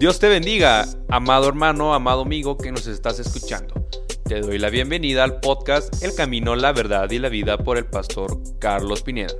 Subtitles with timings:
[0.00, 3.86] Dios te bendiga, amado hermano, amado amigo que nos estás escuchando.
[4.24, 7.84] Te doy la bienvenida al podcast El Camino, la Verdad y la Vida por el
[7.84, 9.34] pastor Carlos Pineda.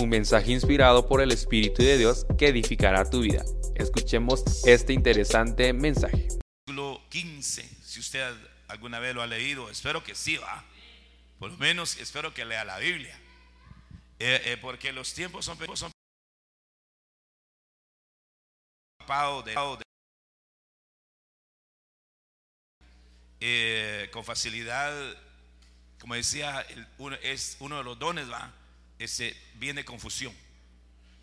[0.00, 3.44] Un mensaje inspirado por el Espíritu de Dios que edificará tu vida.
[3.74, 6.28] Escuchemos este interesante mensaje.
[6.66, 8.26] Versículo 15, si usted
[8.68, 10.64] alguna vez lo ha leído, espero que sí, va.
[11.38, 13.20] Por lo menos espero que lea la Biblia.
[14.18, 15.92] Eh, eh, porque los tiempos son, son
[19.08, 19.82] de, de
[23.40, 24.92] eh, con facilidad,
[25.98, 26.66] como decía,
[26.98, 28.52] uno, es uno de los dones, va,
[28.98, 30.34] ese, viene confusión.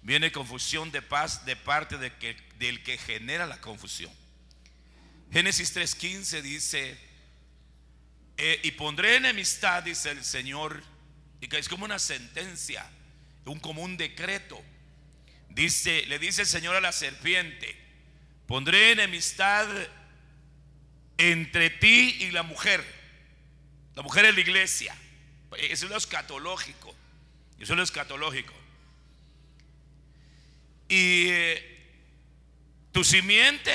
[0.01, 4.11] Viene confusión de paz de parte de que, del que genera la confusión.
[5.31, 6.97] Génesis 3:15 dice,
[8.37, 10.81] eh, y pondré enemistad, dice el Señor,
[11.39, 12.89] y que es como una sentencia,
[13.45, 14.63] un común decreto.
[15.55, 17.73] Dice, le dice el Señor a la serpiente,
[18.45, 19.65] pondré enemistad
[21.17, 22.83] entre ti y la mujer.
[23.95, 24.93] La mujer es la iglesia.
[25.57, 26.93] Eso es lo escatológico.
[27.57, 28.53] Eso es lo escatológico.
[30.89, 31.87] Y eh,
[32.91, 33.71] tu simiente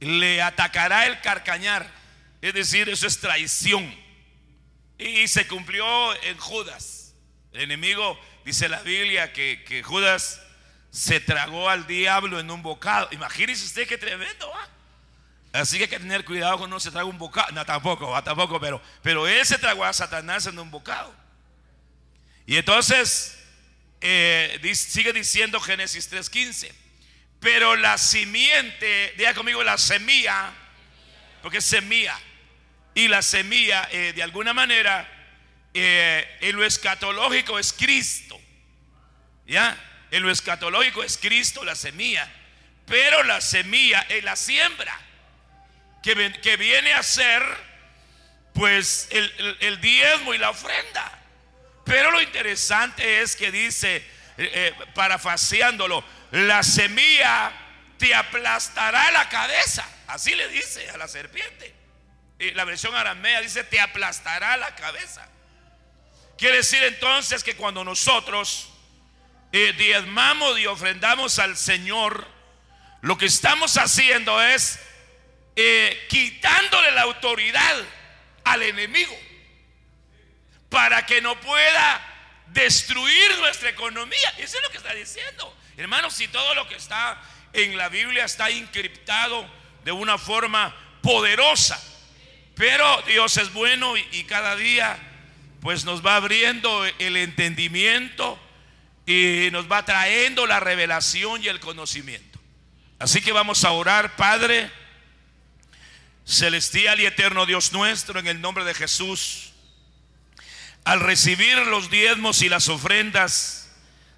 [0.00, 1.90] le atacará el carcañar.
[2.42, 3.90] Es decir, eso es traición.
[4.98, 7.14] Y se cumplió en Judas.
[7.54, 10.40] El enemigo, dice la Biblia, que, que Judas
[10.90, 13.08] se tragó al diablo en un bocado.
[13.10, 14.68] Imagínese usted qué tremendo, ¿va?
[15.60, 17.52] Así que hay que tener cuidado cuando uno se traga un bocado.
[17.52, 18.22] No, tampoco, ¿va?
[18.22, 21.14] tampoco, pero, pero él se tragó a Satanás en un bocado.
[22.46, 23.38] Y entonces
[24.00, 26.72] eh, sigue diciendo Génesis 3:15.
[27.40, 30.52] Pero la simiente, diga conmigo la semilla,
[31.42, 32.18] porque es semilla.
[32.94, 35.08] Y la semilla, eh, de alguna manera,
[35.74, 38.40] eh, en lo escatológico es Cristo.
[39.46, 39.76] ¿Ya?
[40.10, 42.32] En lo escatológico es Cristo la semilla,
[42.86, 44.96] pero la semilla es la siembra,
[46.02, 47.42] que, que viene a ser
[48.54, 51.18] pues el, el, diezmo y la ofrenda.
[51.84, 54.04] Pero lo interesante es que dice, eh,
[54.38, 57.52] eh, parafaseándolo, la semilla
[57.98, 59.84] te aplastará la cabeza.
[60.06, 61.74] Así le dice a la serpiente.
[62.38, 65.28] La versión aramea dice, te aplastará la cabeza.
[66.36, 68.68] Quiere decir entonces que cuando nosotros
[69.52, 72.26] eh, diezmamos y ofrendamos al Señor,
[73.02, 74.80] lo que estamos haciendo es
[75.54, 77.76] eh, quitándole la autoridad
[78.42, 79.16] al enemigo
[80.68, 84.34] para que no pueda destruir nuestra economía.
[84.38, 85.56] Eso es lo que está diciendo.
[85.76, 89.48] Hermanos, si todo lo que está en la Biblia está encriptado
[89.84, 91.80] de una forma poderosa,
[92.56, 95.13] pero Dios es bueno y, y cada día
[95.64, 98.38] pues nos va abriendo el entendimiento
[99.06, 102.38] y nos va trayendo la revelación y el conocimiento.
[103.00, 104.70] Así que vamos a orar, Padre
[106.26, 109.52] celestial y eterno Dios nuestro, en el nombre de Jesús.
[110.84, 113.70] Al recibir los diezmos y las ofrendas,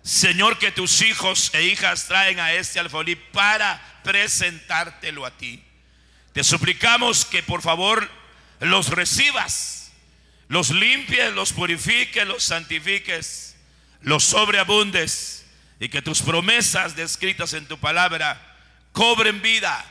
[0.03, 5.63] Señor, que tus hijos e hijas traen a este alfolí para presentártelo a ti.
[6.33, 8.11] Te suplicamos que por favor
[8.61, 9.76] los recibas,
[10.49, 13.47] los limpies, los purifiques, los santifiques
[14.07, 15.45] los sobreabundes
[15.81, 18.41] y que tus promesas descritas en tu palabra
[18.93, 19.85] cobren vida,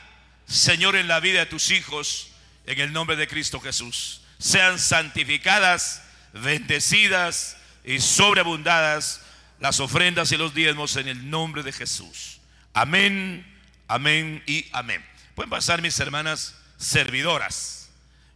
[0.46, 2.30] Señor, en la vida de tus hijos,
[2.64, 4.22] en el nombre de Cristo Jesús.
[4.38, 6.02] Sean santificadas,
[6.32, 9.20] bendecidas y sobreabundadas
[9.60, 12.40] las ofrendas y los diezmos en el nombre de Jesús.
[12.72, 13.46] Amén,
[13.88, 15.04] amén y amén.
[15.34, 17.90] Pueden pasar mis hermanas servidoras.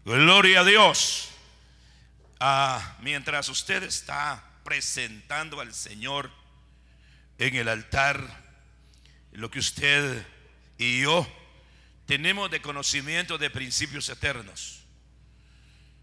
[0.04, 1.29] Gloria a Dios.
[2.42, 6.30] Ah, mientras usted está presentando al Señor
[7.36, 8.26] en el altar
[9.32, 10.26] lo que usted
[10.78, 11.26] y yo
[12.06, 14.80] tenemos de conocimiento de principios eternos.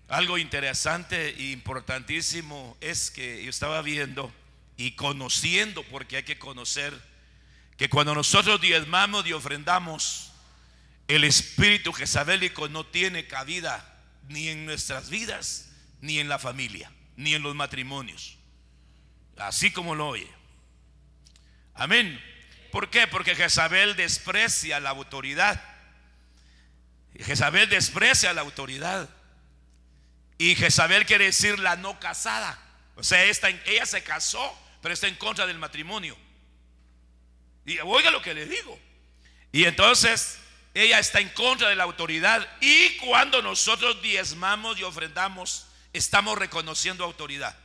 [0.10, 4.32] Algo interesante e importantísimo es que yo estaba viendo
[4.78, 6.94] y conociendo, porque hay que conocer,
[7.78, 10.32] que cuando nosotros diezmamos y ofrendamos,
[11.08, 15.68] el espíritu jezabélico no tiene cabida ni en nuestras vidas,
[16.02, 18.38] ni en la familia, ni en los matrimonios.
[19.38, 20.28] Así como lo oye.
[21.74, 22.22] Amén.
[22.72, 23.08] ¿Por qué?
[23.08, 25.64] Porque Jezabel desprecia la autoridad.
[27.20, 29.10] Jezabel desprecia la autoridad.
[30.38, 32.60] Y Jezabel quiere decir la no casada.
[32.96, 36.18] O sea, ella se casó, pero está en contra del matrimonio.
[37.66, 38.80] Y oiga lo que le digo.
[39.52, 40.40] Y entonces
[40.74, 42.48] ella está en contra de la autoridad.
[42.62, 45.67] Y cuando nosotros diezmamos y ofrendamos,
[45.98, 47.56] estamos reconociendo autoridad.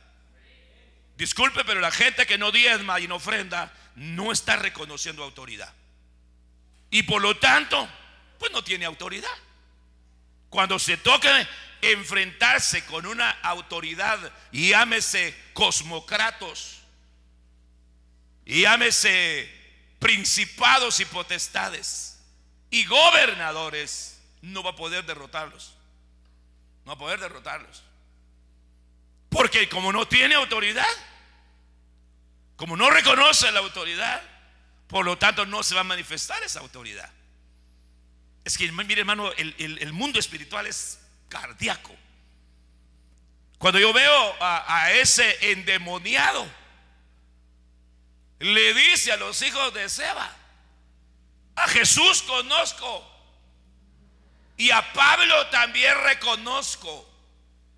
[1.15, 5.71] Disculpe, pero la gente que no diezma y no ofrenda no está reconociendo autoridad.
[6.89, 7.87] Y por lo tanto,
[8.39, 9.29] pues no tiene autoridad.
[10.49, 11.47] Cuando se toca
[11.81, 14.19] enfrentarse con una autoridad,
[14.51, 16.81] llámese cosmocratos,
[18.45, 19.49] llámese
[19.99, 22.19] principados y potestades,
[22.69, 25.73] y gobernadores, no va a poder derrotarlos.
[26.85, 27.83] No va a poder derrotarlos.
[29.33, 30.87] Porque como no tiene autoridad,
[32.55, 34.21] como no reconoce la autoridad,
[34.87, 37.11] por lo tanto no se va a manifestar esa autoridad.
[38.45, 40.99] Es que, mire hermano, el, mundo espiritual es
[41.29, 41.95] cardíaco.
[43.57, 46.45] Cuando yo veo a, a, ese endemoniado,
[48.39, 50.29] le dice a los hijos de Seba,
[51.55, 53.09] a Jesús conozco
[54.57, 57.12] y a Pablo también reconozco.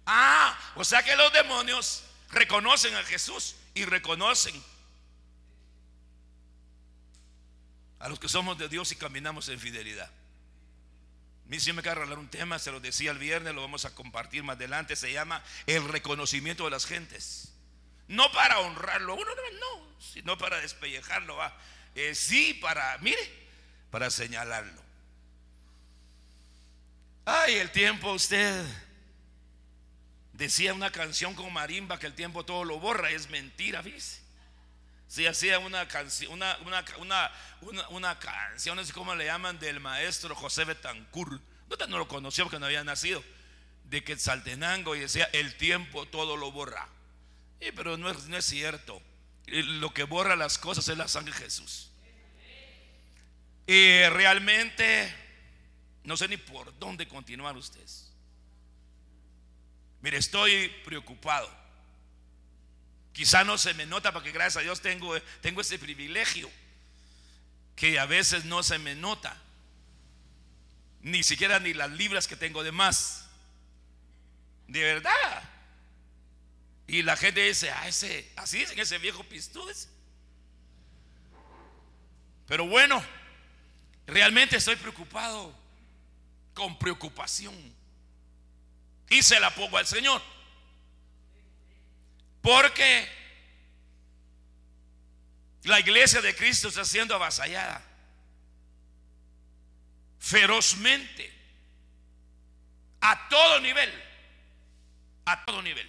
[0.05, 4.61] Ah, o sea que los demonios reconocen a Jesús y reconocen
[7.99, 10.11] a los que somos de Dios y caminamos en fidelidad.
[11.47, 14.43] Mí me acaba de un tema, se lo decía el viernes, lo vamos a compartir
[14.43, 17.53] más adelante, se llama el reconocimiento de las gentes.
[18.07, 21.37] No para honrarlo, uno no, sino para despellejarlo.
[21.93, 23.47] Eh, sí, para, mire,
[23.91, 24.81] para señalarlo.
[27.25, 28.65] Ay, el tiempo usted
[30.37, 34.23] decía una canción con marimba que el tiempo todo lo borra, es mentira, ¿viste?
[35.07, 36.83] Si hacía una canción, una, una,
[37.61, 41.41] una, una, canción, no sé cómo le llaman, del maestro José Betancourt.
[41.69, 43.23] No, no lo conocía porque no había nacido.
[43.85, 46.89] De que Saltenango y decía, el tiempo todo lo borra.
[47.61, 49.01] Y, pero no es, no es cierto.
[49.45, 51.91] Lo que borra las cosas es la sangre de Jesús.
[53.67, 55.13] Y realmente
[56.03, 58.11] no sé ni por dónde continuar ustedes.
[60.05, 61.49] Mire, estoy preocupado.
[63.11, 66.47] Quizá no se me nota porque gracias a Dios tengo, tengo ese privilegio
[67.75, 69.35] que a veces no se me nota.
[71.01, 73.27] Ni siquiera ni las libras que tengo de más.
[74.67, 75.49] De verdad.
[76.85, 79.89] Y la gente dice, ah, ese, así dicen ese viejo pistudes.
[82.47, 83.03] Pero bueno,
[84.05, 85.51] realmente estoy preocupado,
[86.53, 87.55] con preocupación.
[89.09, 90.21] Y se la pongo al Señor.
[92.41, 93.07] Porque
[95.63, 97.83] la iglesia de Cristo está siendo avasallada
[100.19, 101.31] ferozmente
[103.01, 103.91] a todo nivel,
[105.25, 105.87] a todo nivel.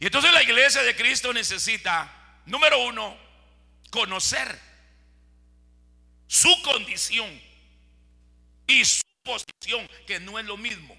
[0.00, 2.10] Y entonces la iglesia de Cristo necesita,
[2.46, 3.16] número uno,
[3.90, 4.58] conocer
[6.26, 7.40] su condición
[8.66, 10.96] y su posición, que no es lo mismo.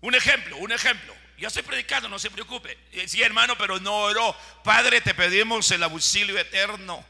[0.00, 1.14] Un ejemplo, un ejemplo.
[1.36, 2.76] Yo estoy predicando, no se preocupe.
[3.06, 4.36] Sí, hermano, pero no oró.
[4.64, 7.04] Padre, te pedimos el auxilio eterno.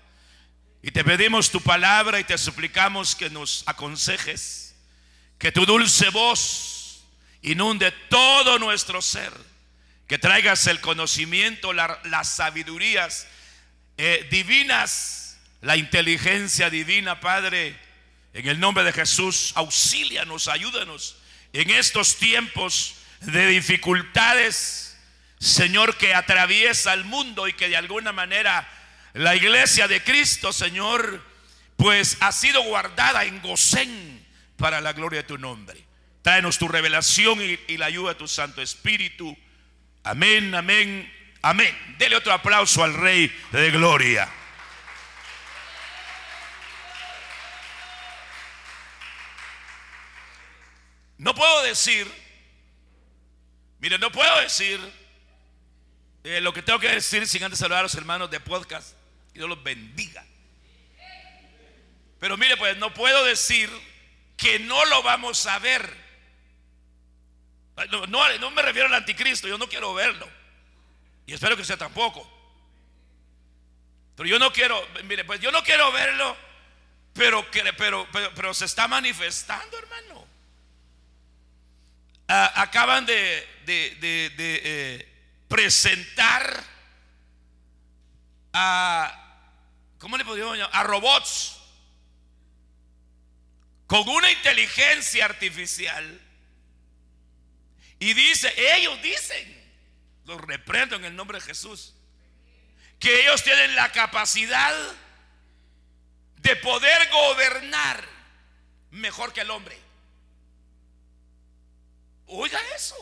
[0.82, 4.75] Y te pedimos tu palabra y te suplicamos que nos aconsejes.
[5.38, 7.05] Que tu dulce voz
[7.43, 9.32] inunde todo nuestro ser.
[10.06, 13.26] Que traigas el conocimiento, las sabidurías
[13.96, 17.88] eh, divinas, la inteligencia divina, Padre.
[18.35, 21.17] En el nombre de Jesús, auxílianos, ayúdanos
[21.53, 24.97] en estos tiempos de dificultades,
[25.39, 28.69] Señor, que atraviesa el mundo y que de alguna manera
[29.15, 31.25] la iglesia de Cristo, Señor,
[31.77, 35.82] pues ha sido guardada en Gosén para la gloria de tu nombre.
[36.23, 39.37] Tráenos tu revelación y, la ayuda de tu Santo Espíritu.
[40.03, 41.11] Amén, amén,
[41.43, 41.77] amén.
[41.99, 44.29] Dele otro aplauso al Rey de Gloria.
[51.19, 52.10] No puedo decir
[53.81, 54.81] Mire, no puedo decir
[56.25, 58.94] eh, lo que tengo que decir sin antes saludar a los hermanos de podcast.
[59.32, 60.25] Que Dios los bendiga.
[62.19, 63.70] Pero mire, pues no puedo decir
[64.37, 66.08] que no lo vamos a ver.
[67.91, 70.29] No, no, me refiero al anticristo, yo no quiero verlo.
[71.27, 72.29] Y espero que sea tampoco.
[74.17, 76.37] Pero yo no quiero, mire, pues yo no quiero verlo,
[77.13, 77.46] pero,
[77.77, 80.28] pero, pero, pero se está manifestando, hermano.
[82.29, 85.08] Ah, acaban de, eh,
[85.49, 86.63] presentar
[88.53, 89.47] a,
[89.99, 90.77] ¿cómo le podríamos llamar?
[90.77, 91.58] A robots
[93.87, 96.20] con una inteligencia artificial.
[97.99, 99.73] Y dice, ellos dicen,
[100.27, 101.94] los reprendo en el nombre de Jesús,
[103.01, 104.75] que ellos tienen la capacidad
[106.37, 108.05] de poder gobernar
[108.91, 109.88] mejor que el hombre.
[112.29, 112.97] Oiga eso.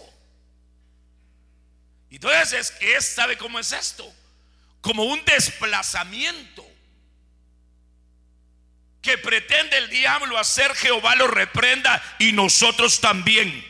[2.10, 4.10] Entonces, es, ¿sabe cómo es esto?
[4.86, 6.64] como un desplazamiento
[9.02, 13.66] que pretende el diablo hacer, Jehová lo reprenda y nosotros también.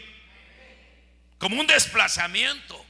[1.39, 2.85] Como un desplazamiento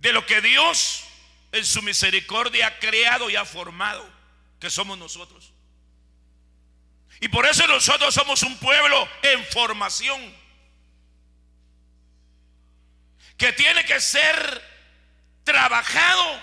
[0.00, 1.04] de lo que Dios
[1.52, 4.04] en su misericordia ha creado y ha formado,
[4.58, 5.52] que somos nosotros.
[7.20, 10.34] Y por eso nosotros somos un pueblo en formación,
[13.38, 14.62] que tiene que ser
[15.44, 16.42] trabajado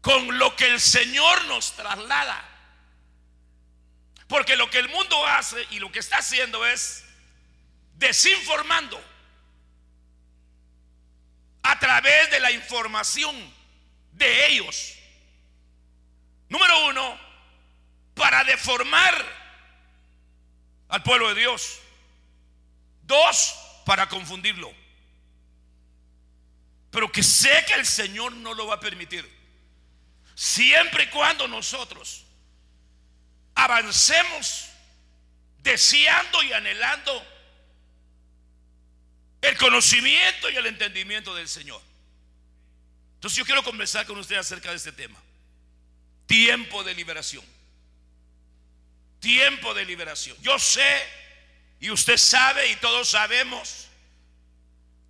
[0.00, 2.42] con lo que el Señor nos traslada.
[4.28, 7.04] Porque lo que el mundo hace y lo que está haciendo es
[7.94, 9.00] desinformando
[11.62, 13.36] a través de la información
[14.12, 14.94] de ellos.
[16.48, 17.20] Número uno,
[18.14, 19.14] para deformar
[20.88, 21.80] al pueblo de Dios.
[23.02, 24.85] Dos, para confundirlo.
[26.96, 29.30] Pero que sé que el Señor no lo va a permitir.
[30.34, 32.24] Siempre y cuando nosotros
[33.54, 34.64] avancemos
[35.58, 37.22] deseando y anhelando
[39.42, 41.82] el conocimiento y el entendimiento del Señor.
[43.16, 45.22] Entonces yo quiero conversar con usted acerca de este tema.
[46.24, 47.44] Tiempo de liberación.
[49.20, 50.34] Tiempo de liberación.
[50.40, 51.06] Yo sé
[51.78, 53.86] y usted sabe y todos sabemos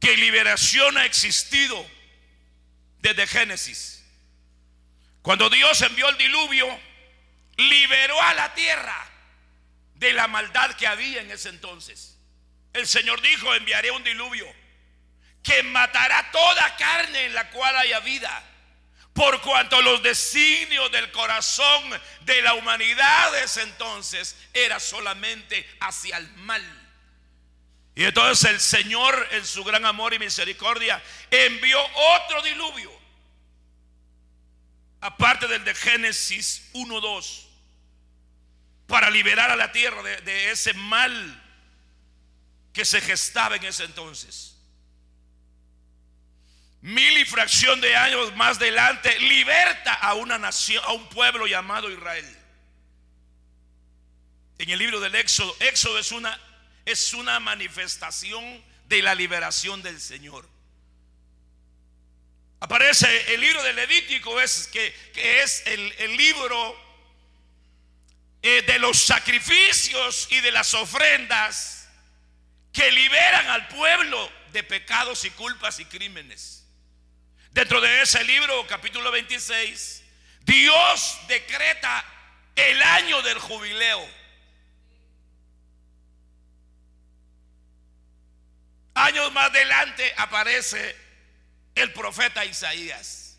[0.01, 1.85] que liberación ha existido
[2.99, 4.05] desde Génesis.
[5.23, 6.67] Cuando Dios envió el diluvio,
[7.57, 9.11] liberó a la tierra
[9.95, 12.17] de la maldad que había en ese entonces.
[12.73, 14.47] El Señor dijo, enviaré un diluvio
[15.43, 18.45] que matará toda carne en la cual haya vida,
[19.13, 26.19] por cuanto los designios del corazón de la humanidad de ese entonces era solamente hacia
[26.19, 26.86] el mal.
[27.97, 32.93] Y entonces el Señor en su gran amor y misericordia envió otro diluvio,
[35.01, 37.47] aparte del de Génesis 1.2
[38.87, 41.43] para liberar a la tierra de, ese mal
[42.75, 44.57] que se gestaba en ese entonces.
[46.83, 51.91] Mil y fracción de años más adelante liberta a una nación, a un pueblo llamado
[51.91, 52.37] Israel.
[54.59, 56.39] En el libro del Éxodo, Éxodo es una,
[56.87, 60.49] es una manifestación de la liberación del Señor.
[62.61, 66.87] Aparece el libro del Levítico, es, que, es el, el libro
[68.43, 71.89] eh, de los sacrificios y de las ofrendas
[72.73, 76.65] que liberan al pueblo de pecados y culpas y crímenes.
[77.51, 80.05] Dentro de ese libro, capítulo 26,
[80.43, 82.05] Dios decreta
[82.55, 84.26] el año del jubileo.
[88.97, 90.97] Años más adelante aparece
[91.75, 93.37] el profeta Isaías.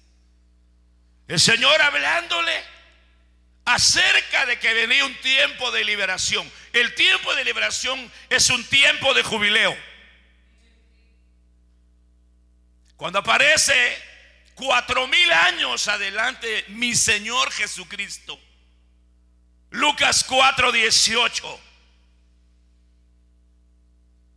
[1.28, 2.64] El Señor hablándole
[3.66, 6.50] acerca de que venía un tiempo de liberación.
[6.74, 9.76] El tiempo de liberación es un tiempo de jubileo.
[12.96, 13.74] Cuando aparece
[14.54, 18.40] cuatro mil años adelante mi Señor Jesucristo.
[19.72, 21.60] Lucas 4:18.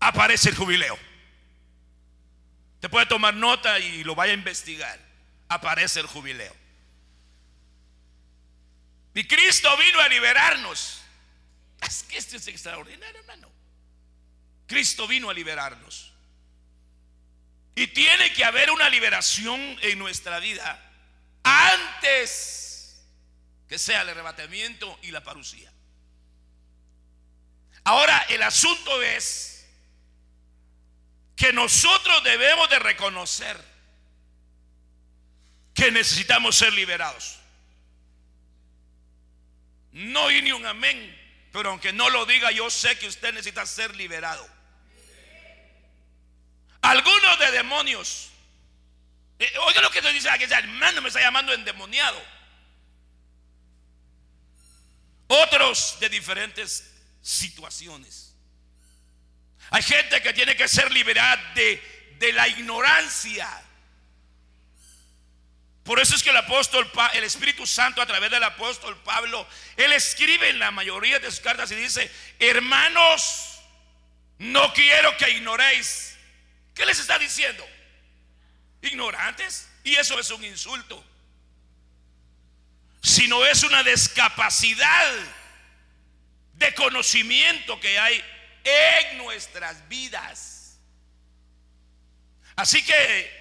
[0.01, 1.10] Aparece el jubileo.
[2.81, 4.99] Te puede tomar nota y lo vaya a investigar.
[5.49, 6.55] Aparece el jubileo.
[9.15, 11.03] Y Cristo vino a liberarnos.
[11.83, 13.51] Es que esto es extraordinario, hermano.
[14.67, 16.13] Cristo vino a liberarnos.
[17.75, 20.81] Y tiene que haber una liberación en nuestra vida
[21.43, 23.03] antes
[23.69, 25.73] que sea el arrebatamiento y la parucía.
[27.85, 29.50] Ahora, el asunto es
[31.41, 33.59] que nosotros debemos de reconocer
[35.73, 37.39] que necesitamos ser liberados.
[39.93, 41.19] No oí ni un amén,
[41.51, 44.47] pero aunque no lo diga, yo sé que usted necesita ser liberado.
[46.83, 48.29] Algunos de demonios.
[49.39, 52.23] Eh, oiga lo que te dice aquí, hermano me está llamando endemoniado.
[55.27, 56.93] Otros de diferentes
[57.23, 58.30] situaciones.
[59.71, 63.49] Hay gente que tiene que ser liberada de, de la ignorancia
[65.91, 69.45] por eso es que el apóstol, el Espíritu Santo a través del apóstol Pablo,
[69.77, 73.61] él escribe en la mayoría de sus cartas y dice, hermanos,
[74.39, 76.17] no quiero que ignoréis.
[76.75, 77.67] ¿Qué les está diciendo?
[78.83, 79.69] Ignorantes.
[79.83, 81.05] Y eso es un insulto.
[83.03, 85.13] Sino es una discapacidad
[86.55, 88.23] de conocimiento que hay
[88.65, 90.79] en nuestras vidas.
[92.57, 93.41] Así que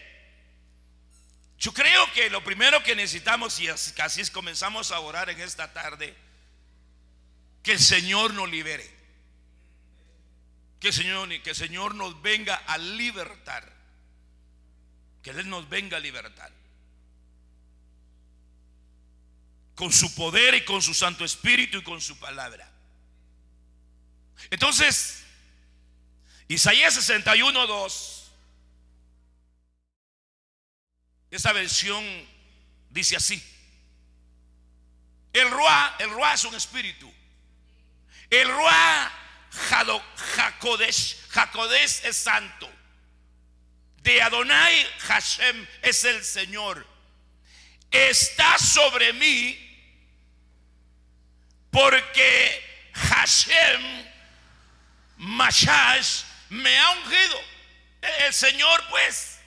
[1.59, 5.73] Yo creo que lo primero que necesitamos, y así es comenzamos a orar en esta
[5.73, 6.15] tarde,
[7.61, 8.89] que el Señor nos libere.
[10.79, 13.71] Que el Señor, que el Señor nos venga a libertar.
[15.21, 16.51] Que Él nos venga a libertar.
[19.75, 22.68] Con su poder y con su Santo Espíritu y con su palabra.
[24.49, 25.23] Entonces,
[26.47, 28.31] Isaías 61, 2.
[31.31, 32.03] Esta versión
[32.89, 33.43] dice así.
[35.31, 37.11] El Ruá, el Ruá es un espíritu.
[38.29, 39.11] El Ruá
[40.35, 42.69] Jacodesh, Jacodesh es santo.
[43.97, 46.85] De Adonai Hashem es el Señor.
[47.91, 49.57] Está sobre mí
[51.69, 54.09] porque Hashem
[55.19, 57.41] Mashash me ha ungido.
[58.19, 59.37] El Señor pues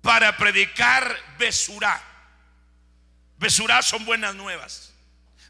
[0.00, 2.02] para predicar Besurá.
[3.36, 4.94] Besurá son buenas nuevas.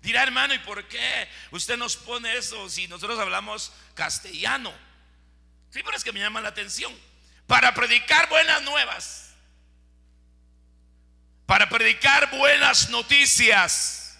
[0.03, 4.73] Dirá, hermano, ¿y por qué usted nos pone eso si nosotros hablamos castellano?
[5.71, 6.93] Sí, pero es que me llama la atención.
[7.47, 9.35] Para predicar buenas nuevas.
[11.47, 14.19] Para predicar buenas noticias.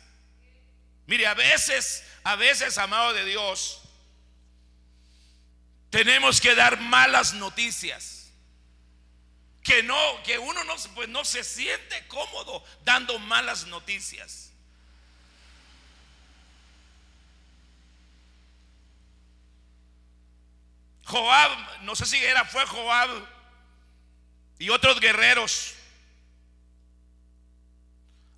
[1.07, 3.83] Mire, a veces, a veces, amado de Dios,
[5.91, 8.19] tenemos que dar malas noticias
[9.69, 14.51] que no, que uno no, pues no se siente cómodo dando malas noticias.
[21.05, 23.11] Joab, no sé si era, fue Joab
[24.59, 25.75] y otros guerreros.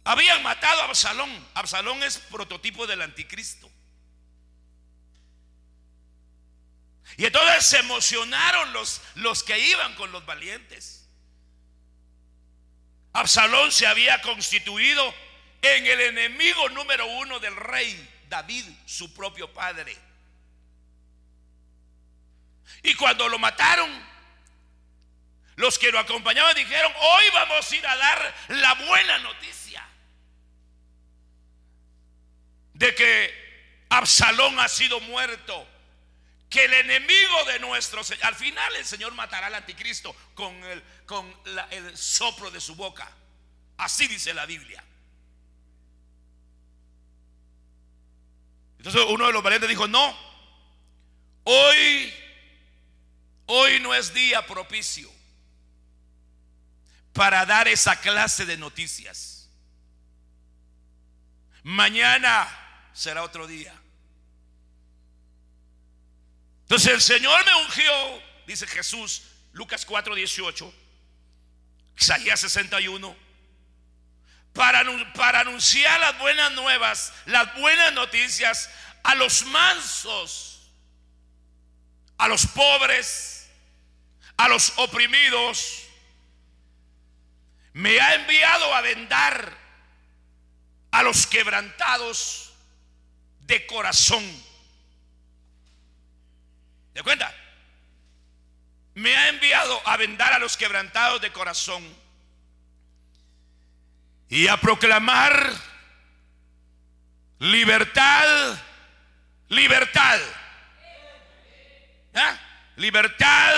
[0.03, 1.49] Habían matado a Absalón.
[1.55, 3.70] Absalón es prototipo del anticristo.
[7.17, 11.09] Y entonces se emocionaron los, los que iban con los valientes.
[13.13, 15.15] Absalón se había constituido
[15.63, 19.97] en el enemigo número uno del rey David, su propio padre.
[22.83, 23.91] Y cuando lo mataron,
[25.57, 29.87] los que lo acompañaban dijeron, hoy vamos a ir a dar la buena noticia
[32.73, 35.69] de que Absalón ha sido muerto
[36.51, 40.83] que el enemigo de nuestro Señor, al final el Señor matará al anticristo con el,
[41.07, 41.33] con
[41.71, 43.09] el soplo de su boca.
[43.79, 44.85] Así dice la Biblia.
[48.79, 50.19] Entonces uno de los valientes dijo, no,
[51.45, 52.15] hoy,
[53.47, 55.09] hoy no es día propicio
[57.13, 59.49] para dar esa clase de noticias.
[61.63, 62.49] Mañana
[62.93, 63.80] será otro día.
[66.71, 70.73] Entonces el Señor me ungió, dice Jesús, Lucas 4, 18,
[71.99, 73.17] Isaías 61,
[74.53, 78.71] para, para anunciar las buenas nuevas, las buenas noticias
[79.03, 80.71] a los mansos,
[82.19, 83.51] a los pobres,
[84.37, 85.89] a los oprimidos.
[87.73, 89.59] Me ha enviado a vendar
[90.93, 92.53] a los quebrantados
[93.41, 94.50] de corazón
[96.95, 97.33] ¿De cuenta?
[98.95, 101.85] Me ha enviado a vendar a los quebrantados de corazón
[104.29, 105.53] y a proclamar
[107.39, 108.59] libertad,
[109.49, 110.21] libertad.
[112.15, 112.39] ¿Ah?
[112.77, 113.55] Libertad,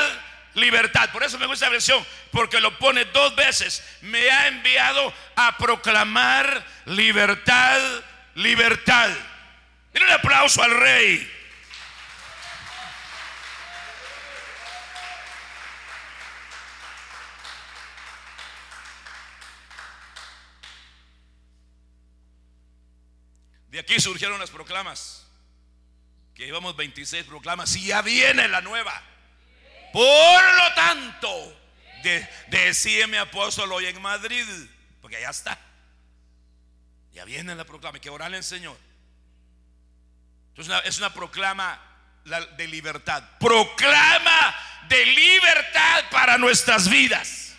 [0.54, 1.10] libertad.
[1.10, 3.82] Por eso me gusta la versión, porque lo pone dos veces.
[4.02, 7.80] Me ha enviado a proclamar libertad,
[8.34, 9.10] libertad.
[9.92, 11.41] Mira un aplauso al rey.
[23.72, 25.26] De aquí surgieron las proclamas.
[26.34, 29.02] Que íbamos 26 proclamas y ya viene la nueva.
[29.94, 31.60] Por lo tanto,
[32.02, 34.44] de, mi apóstol hoy en Madrid,
[35.00, 35.58] porque ya está.
[37.14, 38.76] Ya viene la proclama, hay que orarle al Señor.
[40.50, 41.80] Entonces es una proclama
[42.58, 43.24] de libertad.
[43.40, 44.54] Proclama
[44.86, 47.54] de libertad para nuestras vidas.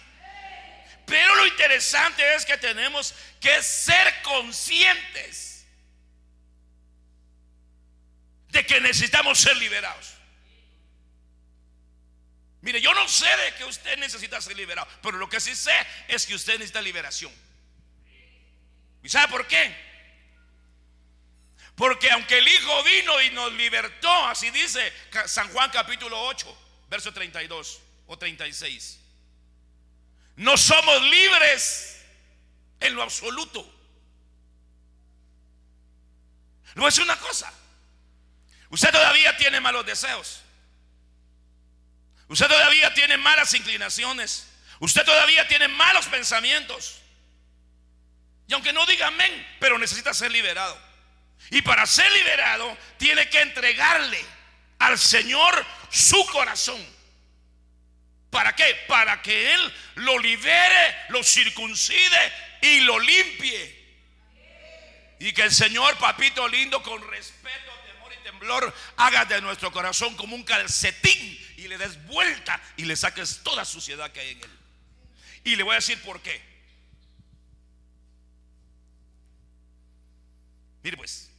[1.07, 5.52] Pero lo interesante es que tenemos que ser conscientes
[8.53, 10.13] de que necesitamos ser liberados.
[12.61, 15.73] Mire, yo no sé de que usted necesita ser liberado, pero lo que sí sé
[16.07, 17.33] es que usted necesita liberación.
[19.01, 19.75] ¿Y sabe por qué?
[21.75, 24.93] Porque aunque el Hijo vino y nos libertó, así dice
[25.25, 28.99] San Juan capítulo 8, verso 32 o 36.
[30.35, 32.05] No somos libres
[32.79, 33.67] en lo absoluto.
[36.75, 37.51] A decir una cosa.
[38.73, 40.41] Usted todavía tiene malos deseos.
[42.27, 44.47] Usted todavía tiene malas inclinaciones.
[44.79, 46.99] Usted todavía tiene malos pensamientos.
[48.47, 50.75] Y aunque no diga amén, pero necesita ser liberado.
[51.51, 54.25] Y para ser liberado, tiene que entregarle
[54.79, 56.83] al Señor su corazón.
[58.31, 58.73] ¿Para qué?
[58.87, 62.33] Para que Él lo libere, lo circuncide
[62.63, 63.83] y lo limpie.
[65.19, 67.72] Y que el Señor, papito lindo, con respeto,
[68.43, 73.41] temblor, haga de nuestro corazón como un calcetín y le des vuelta y le saques
[73.43, 74.59] toda suciedad que hay en él.
[75.45, 76.41] Y le voy a decir por qué.
[80.83, 81.29] Mire pues.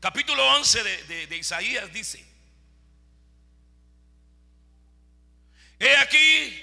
[0.00, 2.24] Capítulo 11 de, de Isaías dice,
[5.80, 6.62] he aquí,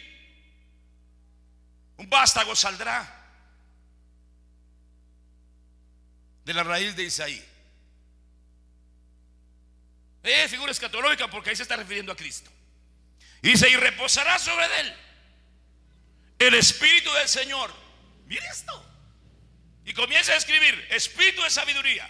[1.98, 3.15] un vástago saldrá
[6.46, 7.44] de la raíz de Isaí.
[10.24, 12.50] Es figura escatológica porque ahí se está refiriendo a Cristo.
[13.42, 14.96] Dice, y reposará sobre él
[16.40, 17.74] el Espíritu del Señor.
[18.26, 18.86] Mire esto.
[19.86, 22.10] Y comienza a escribir, Espíritu de sabiduría,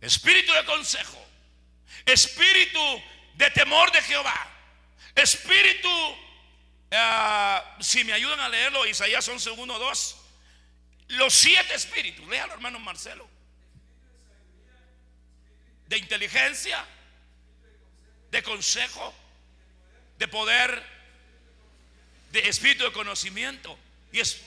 [0.00, 1.26] Espíritu de consejo,
[2.06, 2.80] Espíritu
[3.34, 4.48] de temor de Jehová,
[5.16, 5.90] Espíritu,
[6.92, 10.19] ah, si me ayudan a leerlo, Isaías 11, 1, 2,
[11.10, 13.28] los siete espíritus, léalo hermano Marcelo,
[15.88, 16.84] de inteligencia,
[18.30, 19.12] de consejo,
[20.18, 20.82] de poder,
[22.30, 23.76] de espíritu de conocimiento
[24.12, 24.40] y, es,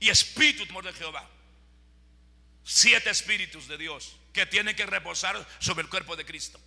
[0.00, 1.28] y espíritu de Jehová.
[2.64, 6.58] Siete espíritus de Dios que tienen que reposar sobre el cuerpo de Cristo.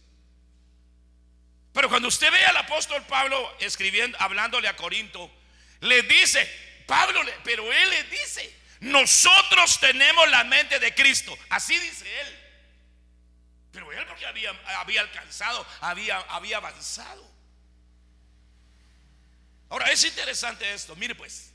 [1.74, 5.32] Pero cuando usted ve al apóstol Pablo escribiendo, hablándole a Corinto,
[5.82, 6.48] le dice,
[6.86, 11.38] Pablo, pero él le dice, nosotros tenemos la mente de Cristo.
[11.50, 12.40] Así dice él.
[13.72, 17.30] Pero él porque había, había alcanzado, había, había avanzado.
[19.70, 21.52] Ahora es interesante esto, mire pues.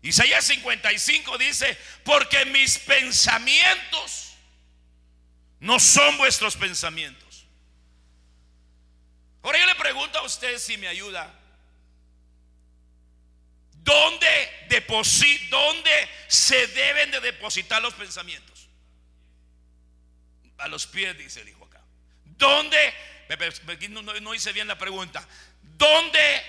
[0.00, 4.34] Isaías 55 dice, porque mis pensamientos
[5.60, 7.46] no son vuestros pensamientos.
[9.42, 11.37] Ahora yo le pregunto a usted si me ayuda.
[13.88, 14.66] ¿Dónde,
[15.48, 18.68] ¿Dónde se deben de depositar los pensamientos?
[20.58, 21.80] A los pies, dice el hijo acá.
[22.24, 22.92] ¿Dónde?
[24.20, 25.26] No, hice bien la pregunta.
[25.62, 26.42] ¿Dónde?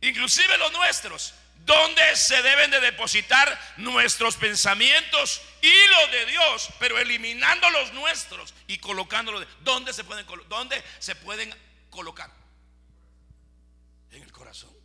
[0.00, 1.34] Inclusive los nuestros.
[1.56, 6.70] ¿Dónde se deben de depositar nuestros pensamientos y los de Dios?
[6.78, 9.46] Pero eliminando los nuestros y colocándolos.
[9.60, 11.54] ¿Dónde se pueden, dónde se pueden
[11.90, 12.30] colocar?
[14.10, 14.76] En el corazón.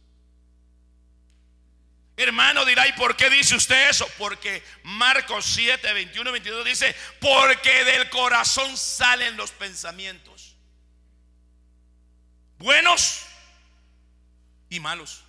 [2.21, 4.07] Hermano dirá, ¿y por qué dice usted eso?
[4.17, 10.55] Porque Marcos 7, 21, 22 dice, porque del corazón salen los pensamientos.
[12.57, 13.23] Buenos
[14.69, 15.23] y malos.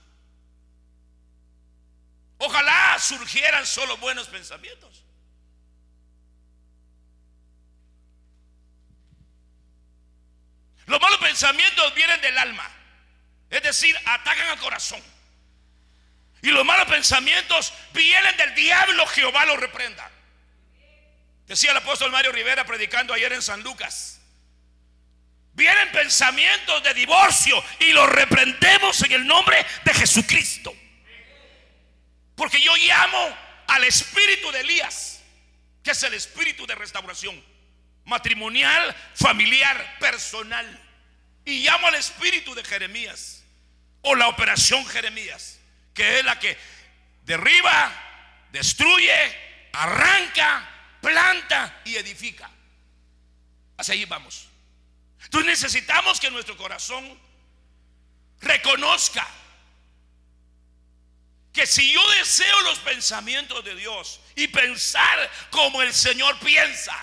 [2.39, 5.05] Ojalá surgieran solo buenos pensamientos.
[10.87, 12.69] Los malos pensamientos vienen del alma.
[13.49, 15.12] Es decir, atacan al corazón.
[16.43, 20.11] Y los malos pensamientos vienen del diablo, Jehová los reprenda.
[21.47, 24.21] Decía el apóstol Mario Rivera predicando ayer en San Lucas.
[25.53, 30.75] Vienen pensamientos de divorcio y los reprendemos en el nombre de Jesucristo.
[32.35, 35.23] Porque yo llamo al espíritu de Elías,
[35.85, 37.41] que es el espíritu de restauración
[38.05, 40.81] matrimonial, familiar, personal.
[41.45, 43.45] Y llamo al espíritu de Jeremías
[44.01, 45.61] o la operación Jeremías
[45.95, 46.57] que es la que
[47.25, 47.93] derriba,
[48.51, 50.69] destruye, arranca,
[51.01, 52.51] planta y edifica.
[53.77, 54.49] Hacia ahí vamos.
[55.25, 57.19] Entonces necesitamos que nuestro corazón
[58.41, 59.27] reconozca
[61.53, 66.97] que si yo deseo los pensamientos de Dios y pensar como el Señor piensa,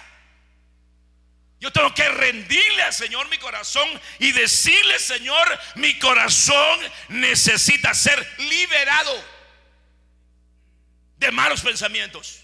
[1.60, 3.88] yo tengo que rendirle al Señor mi corazón
[4.20, 9.24] y decirle, Señor, mi corazón necesita ser liberado
[11.18, 12.42] de malos pensamientos,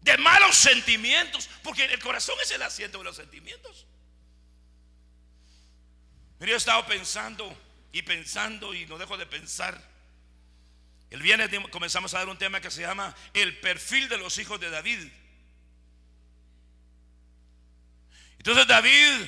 [0.00, 3.86] de malos sentimientos, porque el corazón es el asiento de los sentimientos.
[6.40, 7.56] Yo he estado pensando
[7.92, 9.80] y pensando y no dejo de pensar.
[11.10, 14.58] El viernes comenzamos a dar un tema que se llama el perfil de los hijos
[14.58, 15.08] de David.
[18.44, 19.26] Entonces David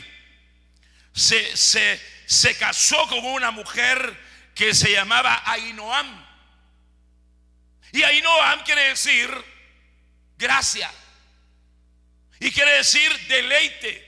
[1.14, 1.56] se,
[2.26, 4.14] se casó con una mujer
[4.54, 6.22] que se llamaba Ainoam.
[7.92, 9.30] Y Ainoam quiere decir
[10.36, 10.92] gracia.
[12.40, 14.04] Y quiere decir deleite.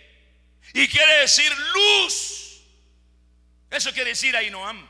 [0.74, 2.60] Y quiere decir luz.
[3.70, 4.86] Eso quiere decir Ainoam.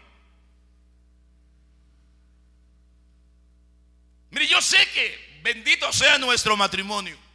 [4.30, 7.27] Mire, yo sé que bendito sea nuestro matrimonio.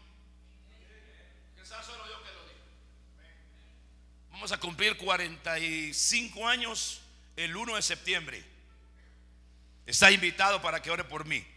[4.43, 7.01] Vamos a cumplir 45 años
[7.37, 8.43] el 1 de septiembre.
[9.85, 11.47] Está invitado para que ore por mí.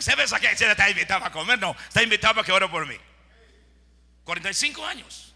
[0.00, 1.58] ¿Se ve que está invitado a comer?
[1.58, 2.96] No, está invitado para que ore por mí.
[4.24, 5.34] 45 años.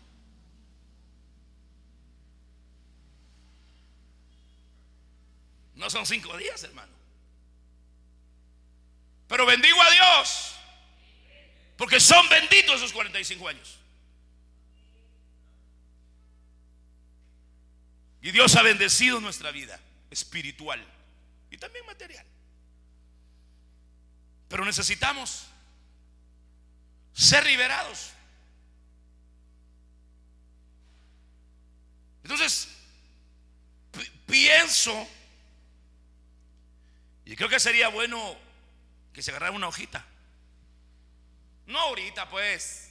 [5.75, 6.95] No son cinco días, hermano.
[9.29, 10.55] Pero bendigo a Dios.
[11.77, 13.82] Porque son benditos esos 45 años.
[18.23, 19.79] Y Dios ha bendecido nuestra vida
[20.11, 20.83] espiritual
[21.51, 22.25] y también material.
[24.49, 25.47] Pero necesitamos
[27.13, 28.13] ser liberados.
[32.23, 32.69] Entonces,
[34.27, 35.09] pienso,
[37.25, 38.37] y creo que sería bueno
[39.13, 40.05] que se agarrara una hojita.
[41.67, 42.91] No ahorita, pues,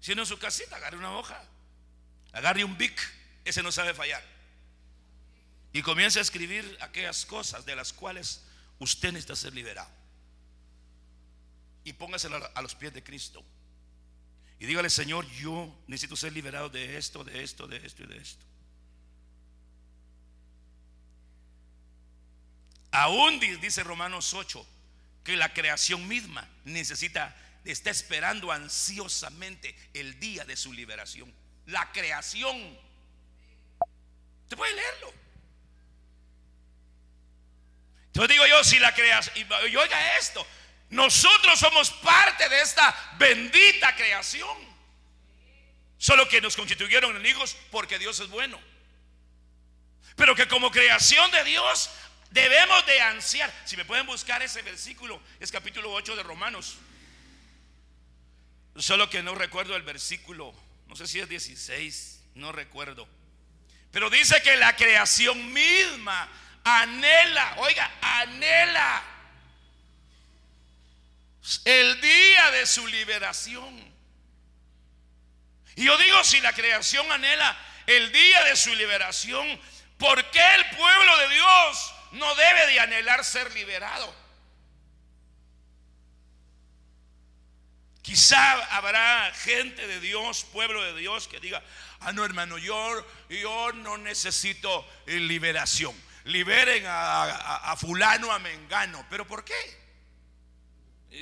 [0.00, 1.42] sino en su casita, agarre una hoja,
[2.32, 3.00] agarre un bic,
[3.44, 4.22] ese no sabe fallar.
[5.72, 8.42] Y comience a escribir aquellas cosas de las cuales
[8.78, 9.90] usted necesita ser liberado.
[11.82, 13.44] Y póngaselo a los pies de Cristo.
[14.58, 18.16] Y dígale, Señor, yo necesito ser liberado de esto, de esto, de esto y de
[18.16, 18.44] esto.
[22.92, 24.64] Aún dice Romanos 8
[25.24, 31.34] que la creación misma necesita, está esperando ansiosamente el día de su liberación.
[31.66, 32.78] La creación.
[34.44, 35.12] Usted puede leerlo.
[38.06, 40.46] Entonces digo yo, si la creación, y oiga esto,
[40.90, 44.56] nosotros somos parte de esta bendita creación.
[45.98, 48.60] Solo que nos constituyeron en hijos porque Dios es bueno.
[50.16, 51.90] Pero que como creación de Dios
[52.30, 53.52] debemos de ansiar.
[53.64, 56.76] Si me pueden buscar ese versículo, es capítulo 8 de Romanos.
[58.76, 60.54] Solo que no recuerdo el versículo,
[60.86, 63.08] no sé si es 16, no recuerdo.
[63.94, 66.28] Pero dice que la creación misma
[66.64, 69.04] anhela, oiga, anhela
[71.64, 73.94] el día de su liberación.
[75.76, 79.60] Y yo digo, si la creación anhela el día de su liberación,
[79.96, 84.12] ¿por qué el pueblo de Dios no debe de anhelar ser liberado?
[88.02, 91.62] Quizá habrá gente de Dios, pueblo de Dios, que diga,
[92.04, 95.94] ah, no hermano, yo, yo no necesito liberación.
[96.24, 99.04] Liberen a, a fulano, a mengano.
[99.10, 99.54] ¿Pero por qué?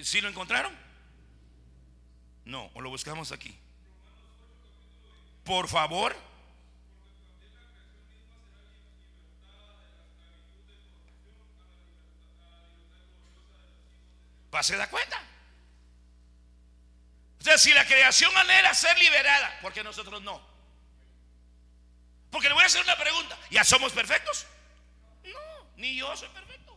[0.03, 0.77] ¿Sí lo encontraron?
[2.45, 3.57] No, o lo buscamos aquí.
[5.45, 6.17] Por favor.
[14.51, 15.21] ¿Pase da cuenta?
[17.41, 20.52] O sea, si la creación anhela ser liberada, ¿por qué nosotros no?
[22.33, 23.39] Porque le voy a hacer una pregunta.
[23.51, 24.47] ¿Ya somos perfectos?
[25.23, 26.77] No, ni yo soy perfecto.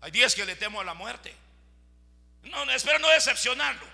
[0.00, 1.36] Hay días que le temo a la muerte.
[2.44, 3.86] No, espero no decepcionarlo.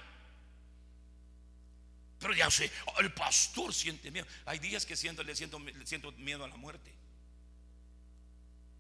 [2.21, 4.27] Pero ya sé, el pastor siente miedo.
[4.45, 6.95] Hay días que siento, le siento, siento miedo a la muerte.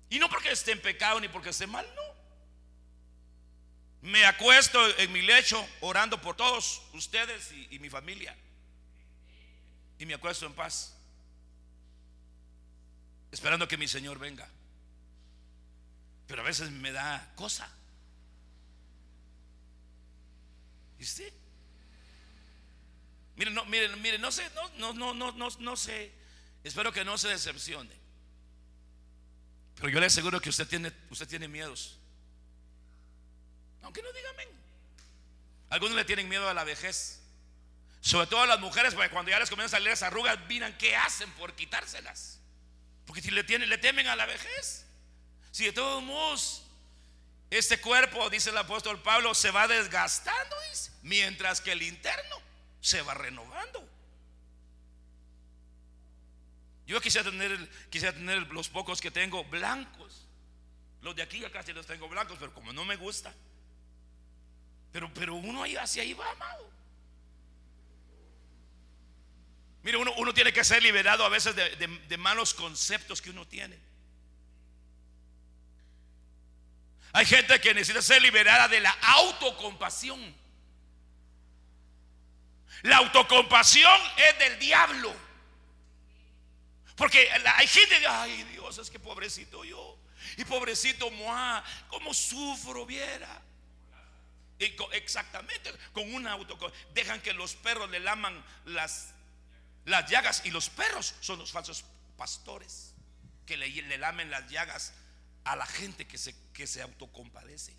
[0.08, 2.16] Y no porque esté en pecado ni porque esté mal, no.
[4.08, 8.36] Me acuesto en mi lecho orando por todos ustedes y mi familia.
[9.98, 10.95] Y me acuesto en paz.
[13.36, 14.48] Esperando que mi Señor venga.
[16.26, 17.70] Pero a veces me da cosa.
[20.98, 21.30] ¿Viste?
[23.36, 26.12] Miren, no, miren, miren, no sé, no, no, no, no, no, sé.
[26.64, 27.94] Espero que no se decepcione.
[29.74, 31.98] Pero yo le aseguro que usted tiene, usted tiene miedos.
[33.82, 34.48] Aunque no diga amén.
[35.68, 37.20] Algunos le tienen miedo a la vejez.
[38.00, 40.74] Sobre todo a las mujeres, porque cuando ya les comienzan a salir las arrugas, miran
[40.78, 42.40] qué hacen por quitárselas.
[43.06, 44.84] Porque si le, tienen, le temen a la vejez.
[45.52, 46.62] Si de todos modos
[47.50, 50.56] este cuerpo, dice el apóstol Pablo, se va desgastando,
[51.02, 52.42] mientras que el interno
[52.80, 53.88] se va renovando.
[56.86, 60.26] Yo quisiera tener, quisiera tener los pocos que tengo blancos.
[61.02, 63.32] Los de aquí ya casi los tengo blancos, pero como no me gusta.
[64.92, 66.75] Pero, pero uno ahí hacia ahí va, amado.
[69.86, 73.78] Mire, uno, tiene que ser liberado a veces de, malos conceptos que uno tiene.
[77.12, 80.34] Hay gente que necesita ser liberada de la autocompasión.
[82.82, 85.14] La autocompasión es del diablo.
[86.96, 89.96] Porque hay gente que, ay Dios, es que pobrecito yo.
[90.36, 93.40] Y pobrecito Moa, cómo sufro, viera.
[94.58, 96.58] Y exactamente, con una auto
[96.92, 99.14] dejan que los perros le laman las,
[99.86, 101.84] las llagas y los perros son los falsos
[102.16, 102.92] pastores
[103.46, 104.92] que le, lamen las llagas
[105.44, 107.72] a la gente que se, que se autocompadece.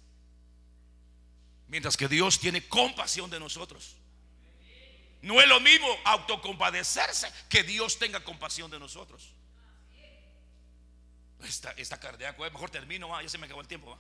[1.68, 3.96] Mientras que Dios tiene compasión de nosotros.
[5.22, 9.34] No es lo mismo autocompadecerse que Dios tenga compasión de nosotros.
[11.44, 13.98] Esta, esta cardíaco, mejor termino, ya se me acabó el tiempo.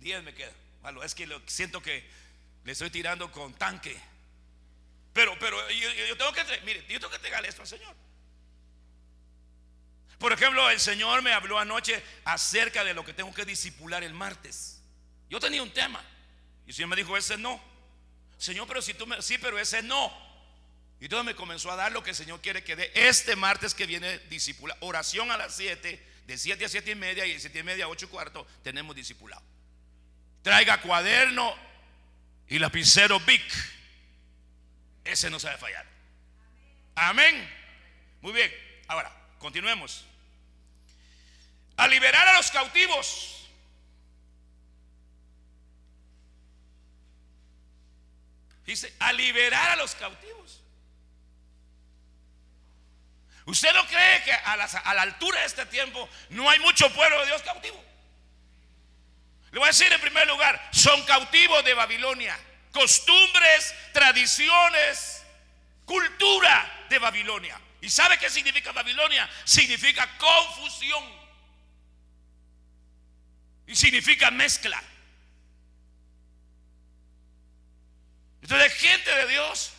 [0.00, 0.52] Diez me queda.
[0.82, 2.08] Malo, es que lo- siento que
[2.64, 4.00] le estoy tirando con tanque.
[5.18, 7.92] Pero, pero yo, tengo que, mire, yo tengo que entregarle esto al Señor.
[10.16, 14.14] Por ejemplo, el Señor me habló anoche acerca de lo que tengo que disipular el
[14.14, 14.80] martes.
[15.28, 16.00] Yo tenía un tema
[16.66, 17.60] y el Señor me dijo, ese no.
[18.36, 20.12] Señor, pero si tú me, sí, pero ese no.
[21.00, 23.74] Y entonces me comenzó a dar lo que el Señor quiere que dé este martes
[23.74, 24.76] que viene discipula.
[24.78, 27.86] Oración a las 7, de 7 a 7 y media y de 7 y media
[27.86, 29.42] a 8 y cuarto tenemos discipulado.
[30.42, 31.56] Traiga cuaderno
[32.46, 33.77] y lapicero Bic.
[35.08, 35.86] Ese no sabe fallar.
[36.94, 37.48] Amén.
[38.20, 38.52] Muy bien.
[38.88, 40.04] Ahora, continuemos.
[41.76, 43.48] A liberar a los cautivos.
[48.66, 50.60] Dice, a liberar a los cautivos.
[53.46, 54.56] ¿Usted no cree que a,
[54.94, 57.82] la altura de este tiempo no hay mucho pueblo de Dios cautivo?
[59.52, 62.38] Le voy a decir en primer lugar, son cautivos de Babilonia.
[62.78, 65.24] Costumbres, tradiciones,
[65.84, 67.60] cultura de Babilonia.
[67.80, 69.28] ¿Y sabe qué significa Babilonia?
[69.42, 71.04] Significa confusión.
[73.66, 74.80] Y significa mezcla.
[78.42, 79.72] Entonces, gente de Dios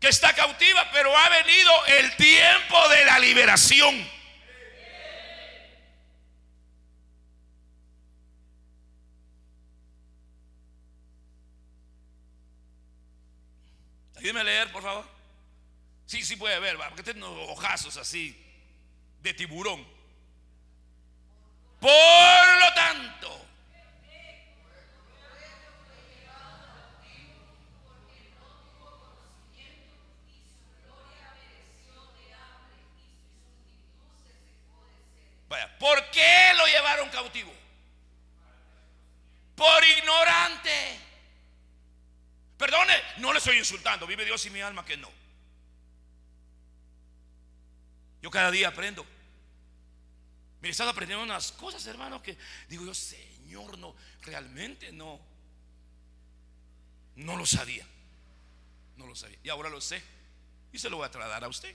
[0.00, 4.10] que está cautiva, pero ha venido el tiempo de la liberación.
[14.22, 15.04] Ayúdeme leer, por favor.
[16.06, 17.44] Sí, sí puede ver, porque tiene unos
[17.96, 18.40] así
[19.20, 19.84] de tiburón.
[21.80, 21.90] Por
[22.60, 23.46] lo tanto,
[35.48, 37.52] vaya, ¿por qué lo llevaron cautivo?
[39.56, 41.01] Por ignorante.
[42.62, 44.06] Perdone, no le estoy insultando.
[44.06, 45.10] Vive Dios y mi alma que no.
[48.22, 49.04] Yo cada día aprendo.
[50.60, 55.20] Mire, estado aprendiendo unas cosas, hermano, que digo yo, Señor, no, realmente no.
[57.16, 57.84] No lo sabía.
[58.96, 59.38] No lo sabía.
[59.42, 60.00] Y ahora lo sé.
[60.72, 61.74] Y se lo voy a trasladar a usted.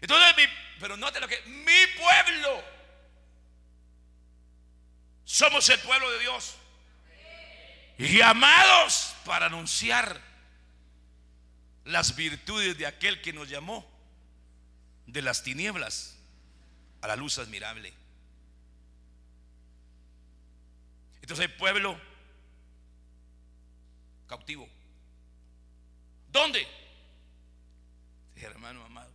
[0.00, 2.62] Entonces, mi- pero note lo que, mi pueblo.
[5.24, 6.54] Somos el pueblo de Dios.
[7.98, 10.20] Llamados para anunciar
[11.84, 13.88] las virtudes de aquel que nos llamó
[15.06, 16.16] de las tinieblas
[17.00, 17.92] a la luz admirable.
[21.20, 21.98] Entonces el pueblo
[24.26, 24.68] cautivo.
[26.30, 26.66] ¿Dónde?
[28.36, 29.12] Hermano amado.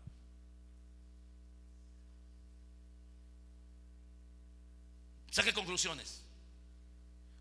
[5.31, 6.26] Saque conclusiones.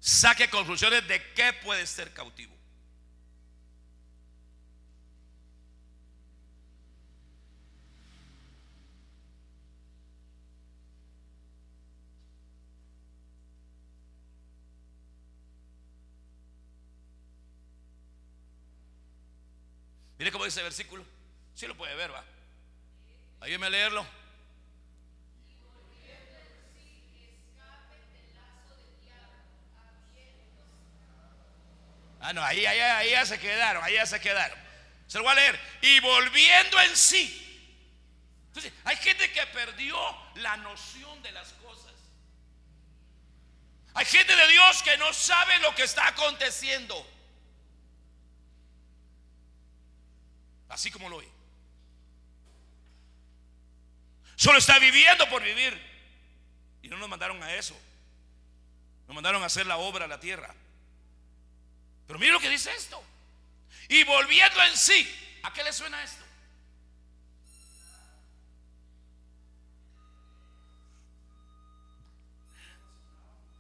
[0.07, 2.55] Saque conclusiones de qué puede ser cautivo.
[20.21, 21.05] Mire cómo dice el versículo.
[21.57, 22.25] Sí lo puede ver, va.
[23.41, 24.07] Ayúdeme a leerlo.
[32.27, 34.59] Ah, no, ahí, ahí, ahí ya se quedaron, ahí ya se quedaron.
[35.07, 35.61] Se lo voy a leer.
[35.81, 37.71] Y volviendo en sí.
[38.49, 39.97] Entonces, hay gente que perdió
[40.35, 41.93] la noción de las cosas.
[43.95, 47.09] Hay gente de Dios que no sabe lo que está aconteciendo.
[50.69, 51.31] Así como lo oye.
[54.35, 55.81] Solo está viviendo por vivir.
[56.83, 57.81] Y no nos mandaron a eso.
[59.07, 60.53] Nos mandaron a hacer la obra a la tierra.
[62.07, 63.03] Pero mire lo que dice esto.
[63.89, 66.25] Y volviendo en sí, ¿a qué le suena esto?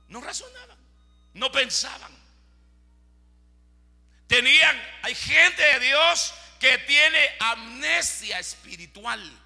[0.08, 0.78] No razonaban,
[1.34, 2.12] no pensaban.
[4.28, 9.42] Tenían, hay gente de Dios que tiene amnesia espiritual.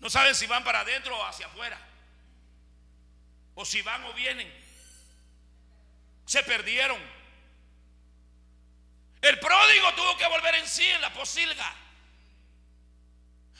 [0.00, 1.80] No saben si van para adentro o hacia afuera.
[3.54, 4.61] O si van o vienen.
[6.24, 7.00] Se perdieron.
[9.20, 11.76] El pródigo tuvo que volver en sí en la posilga.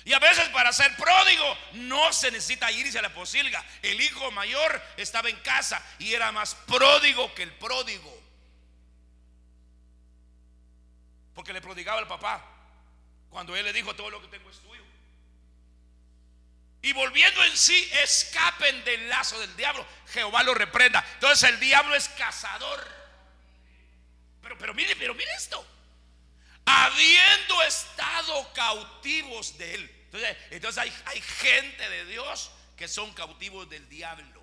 [0.05, 3.65] Y a veces para ser pródigo no se necesita irse a la posilga.
[3.83, 8.21] El hijo mayor estaba en casa y era más pródigo que el pródigo.
[11.35, 12.45] Porque le prodigaba al papá.
[13.31, 14.82] Cuando él le dijo todo lo que tengo es tuyo.
[16.83, 19.87] Y volviendo en sí, escapen del lazo del diablo.
[20.13, 21.05] Jehová lo reprenda.
[21.15, 22.85] Entonces el diablo es cazador.
[24.43, 25.65] Pero, pero mire, pero mire esto.
[26.67, 30.03] Habiendo estado cautivos de él.
[30.07, 34.43] Entonces, entonces hay, hay gente de Dios que son cautivos del diablo.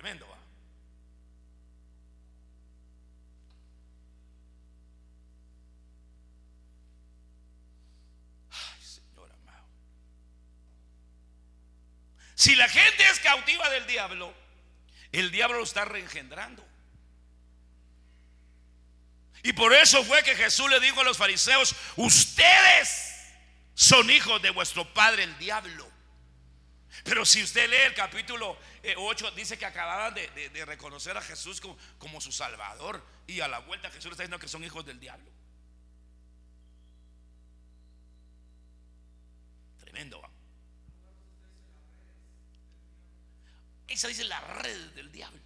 [0.00, 0.26] Tremendo.
[0.26, 0.36] ¿va?
[8.50, 9.66] Ay, Señor amado.
[12.40, 14.34] Si la gente es cautiva del diablo,
[15.12, 16.66] el diablo lo está reengendrando.
[19.42, 23.14] Y por eso fue que Jesús le dijo a los fariseos, ustedes
[23.74, 25.86] son hijos de vuestro padre el diablo.
[27.04, 28.58] Pero si usted lee el capítulo
[28.96, 31.60] 8, eh, dice que acababan de, reconocer a Jesús
[31.98, 33.06] como, su Salvador.
[33.26, 35.30] Y a la vuelta Jesús está diciendo que son hijos del diablo.
[39.80, 40.39] Tremendo.
[43.90, 45.40] Esa dice la red del diablo.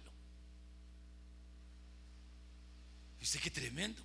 [3.19, 4.03] ¿Viste qué tremendo?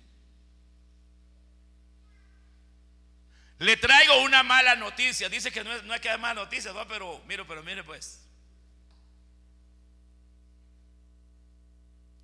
[3.59, 5.29] Le traigo una mala noticia.
[5.29, 6.87] Dice que no, es, no hay que dar mala noticia, ¿no?
[6.87, 8.19] pero mire, pero mire pues.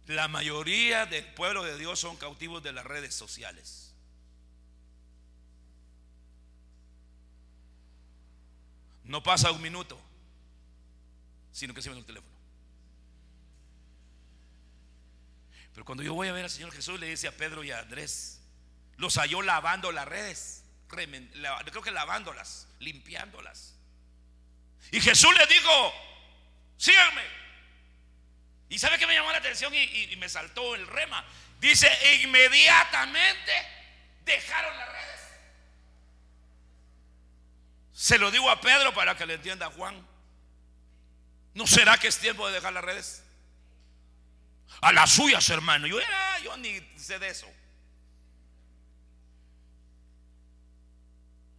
[0.07, 3.93] La mayoría del pueblo de Dios son cautivos de las redes sociales.
[9.03, 10.01] No pasa un minuto,
[11.57, 12.35] sino que se ven el teléfono.
[15.73, 17.79] Pero cuando yo voy a ver al Señor Jesús, le dice a Pedro y a
[17.79, 18.39] Andrés,
[18.97, 23.73] los halló lavando las redes, creo que lavándolas, limpiándolas.
[24.91, 25.93] Y Jesús le dijo,
[26.77, 27.23] síganme.
[28.69, 31.25] Y sabe que me llamó la atención y, me saltó el rema.
[31.59, 31.89] Dice,
[32.21, 33.51] inmediatamente
[34.25, 35.21] dejaron las redes.
[37.93, 40.16] Se lo digo a Pedro para que le entienda a Juan.
[41.57, 43.23] ¿No será que es tiempo de dejar las redes?
[44.79, 45.87] A las suyas, hermano.
[45.87, 45.97] Yo,
[46.43, 47.51] yo ni sé de eso.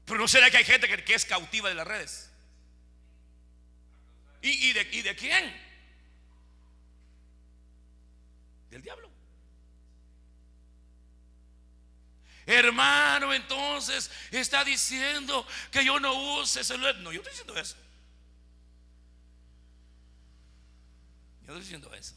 [0.05, 2.31] Pero no será que hay gente que, es cautiva de las redes.
[4.41, 5.61] ¿Y, de, ¿Y de quién?
[8.71, 9.11] Del diablo.
[12.47, 16.95] Hermano, entonces está diciendo que yo no use celular.
[16.99, 17.88] No, yo estoy diciendo eso.
[21.49, 22.15] Yo estoy diciendo eso.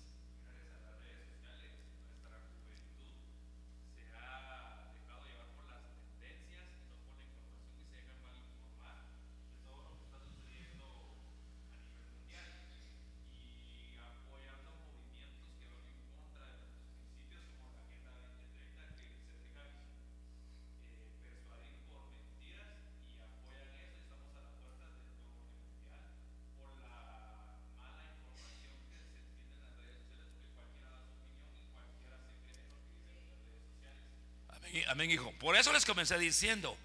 [34.92, 35.32] Amén, hijo.
[35.40, 36.76] Por eso les comencé diciendo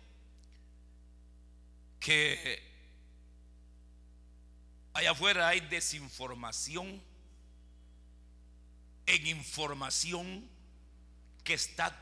[1.99, 2.63] que
[4.93, 7.03] allá afuera hay desinformación
[9.07, 10.49] en información
[11.43, 11.99] que está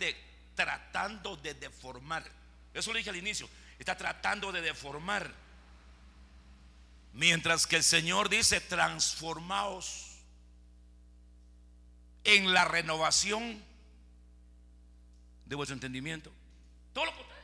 [0.54, 2.30] tratando de deformar.
[2.74, 3.48] Eso lo dije al inicio.
[3.78, 5.34] Está tratando de deformar.
[7.14, 10.18] Mientras que el Señor dice, transformaos
[12.24, 13.64] en la renovación
[15.46, 16.30] de vuestro entendimiento.
[16.92, 17.34] Todo lo contrario.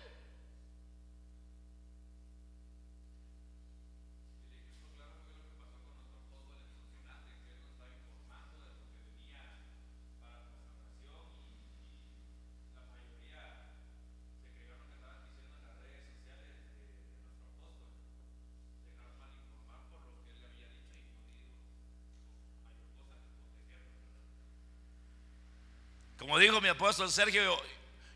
[26.19, 27.61] Como dijo mi apóstol Sergio,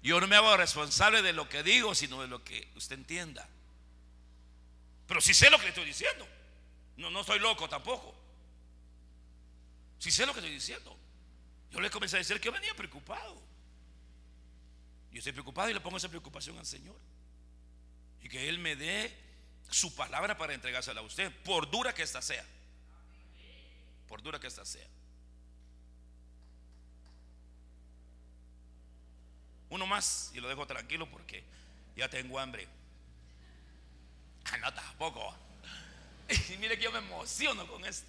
[0.04, 3.48] yo, no me hago responsable de lo que digo, sino de lo que usted entienda.
[5.06, 6.28] Pero si sé lo que le estoy diciendo.
[6.98, 8.14] No, no estoy loco tampoco.
[9.98, 10.94] Si sé lo que estoy diciendo.
[11.70, 13.40] Yo le comencé a decir que venía preocupado.
[15.10, 16.96] Yo estoy preocupado y le pongo esa preocupación al Señor.
[18.22, 19.16] Y que Él me dé
[19.70, 22.44] su palabra para entregársela a usted, por dura que ésta sea.
[24.06, 24.86] Por dura que ésta sea.
[29.74, 31.42] Uno más y lo dejo tranquilo porque
[31.96, 32.68] ya tengo hambre.
[34.44, 35.36] Ah, no, tampoco.
[36.28, 38.06] Y mire que yo me emociono con esto.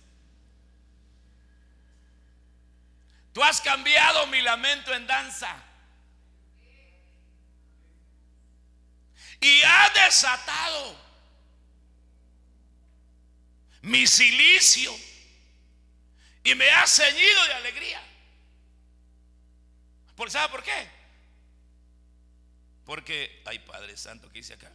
[3.33, 5.57] Tú has cambiado mi lamento en danza.
[9.41, 10.95] Y has desatado
[13.81, 14.95] mi silicio.
[16.43, 18.03] Y me has ceñido de alegría.
[20.15, 20.94] ¿Por, ¿Sabe por qué?
[22.85, 24.71] Porque, ay Padre Santo, ¿qué dice acá?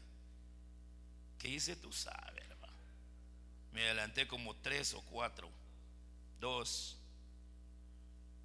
[1.39, 1.77] ¿Qué hice?
[1.77, 2.75] Tú sabes, hermano.
[3.73, 5.49] Me adelanté como tres o cuatro.
[6.41, 6.99] Dos.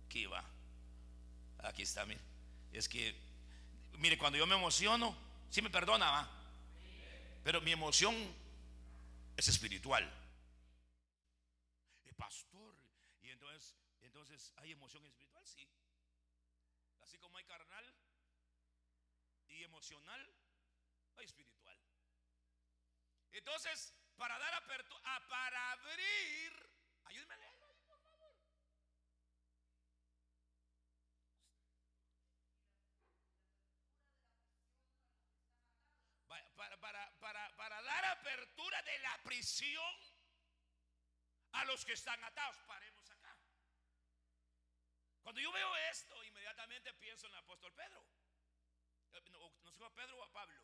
[0.06, 0.44] Aquí va.
[1.60, 2.22] Aquí está, mire.
[2.72, 3.16] Es que,
[3.98, 5.16] mire, cuando yo me emociono,
[5.50, 6.30] sí me perdona, va.
[7.44, 8.16] Pero mi emoción
[9.36, 10.10] es espiritual.
[12.06, 12.76] El pastor.
[13.24, 15.46] Y entonces, entonces, ¿hay emoción espiritual?
[15.46, 15.68] Sí.
[17.02, 17.86] Así como hay carnal
[19.56, 20.34] y emocional,
[21.18, 21.78] hay espiritual.
[23.34, 26.70] Entonces, para dar apertura, ah, para abrir,
[27.04, 28.36] ayúdenme a leerlo ahí, por favor.
[36.56, 39.96] Para, para, para, para dar apertura de la prisión
[41.52, 42.58] a los que están atados.
[42.66, 43.38] Paremos acá.
[45.22, 48.06] Cuando yo veo esto, inmediatamente pienso en el apóstol Pedro.
[49.14, 50.62] Eh, no, no sé a Pedro o a Pablo.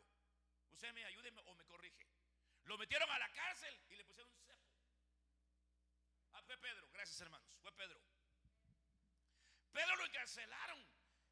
[0.70, 2.06] Usted me ayude o me corrige.
[2.64, 4.70] Lo metieron a la cárcel y le pusieron un cepo.
[6.32, 8.00] Ah, fue Pedro, gracias hermanos, fue Pedro.
[9.72, 10.86] Pedro lo encarcelaron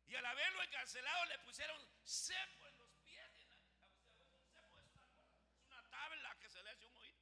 [0.07, 3.37] y al haberlo encarcelado le pusieron cepo en los pies.
[3.37, 4.65] Es
[5.67, 7.21] una, tabla que se le hace un oído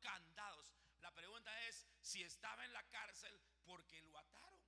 [0.00, 0.72] candados.
[1.00, 4.59] La pregunta es si estaba en la cárcel porque lo ataron.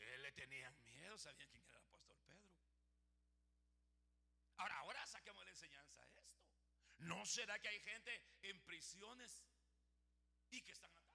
[0.00, 2.50] Él le tenían miedo, sabían quién era el apóstol Pedro.
[4.56, 6.22] Ahora, ahora saquemos la enseñanza a esto.
[6.98, 9.44] ¿No será que hay gente en prisiones
[10.50, 11.10] y que están atados?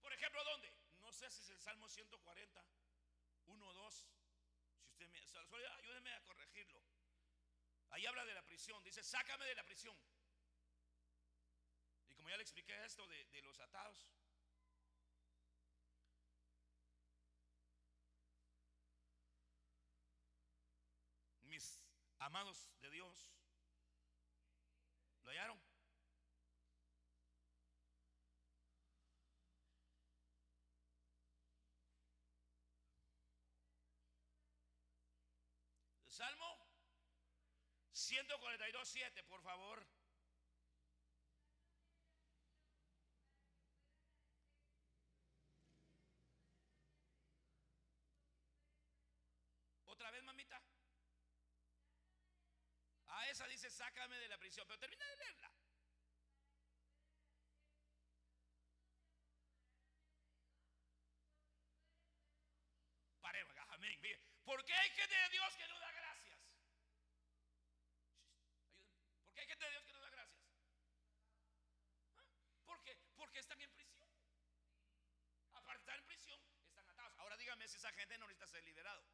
[0.00, 0.74] Por ejemplo, ¿dónde?
[1.00, 2.64] No sé si es el Salmo 140,
[3.46, 4.08] 1 o 2.
[4.86, 5.18] Si usted me,
[5.66, 6.82] ayúdeme a corregirlo.
[7.90, 8.82] Ahí habla de la prisión.
[8.82, 9.96] Dice, sácame de la prisión.
[12.08, 14.06] Y como ya le expliqué esto de, de los atados,
[22.24, 23.30] amados de Dios,
[25.24, 25.60] ¿lo hallaron?
[36.08, 36.66] Salmo
[37.92, 39.86] 142, 7, por favor.
[49.84, 50.73] Otra vez, mamita.
[53.34, 54.64] A esa dice, sácame de la prisión.
[54.68, 55.50] Pero termina de leerla.
[63.20, 64.00] Paremos, amén.
[64.44, 66.38] ¿Por qué hay gente de Dios que no da gracias?
[69.24, 70.46] ¿Por qué hay gente de Dios que no da gracias?
[72.14, 72.24] ¿Ah?
[72.66, 72.96] ¿Por qué?
[73.16, 74.08] Porque están en prisión.
[75.54, 77.18] Aparte estar en prisión, están atados.
[77.18, 79.04] Ahora dígame si esa gente no necesita ser liberado.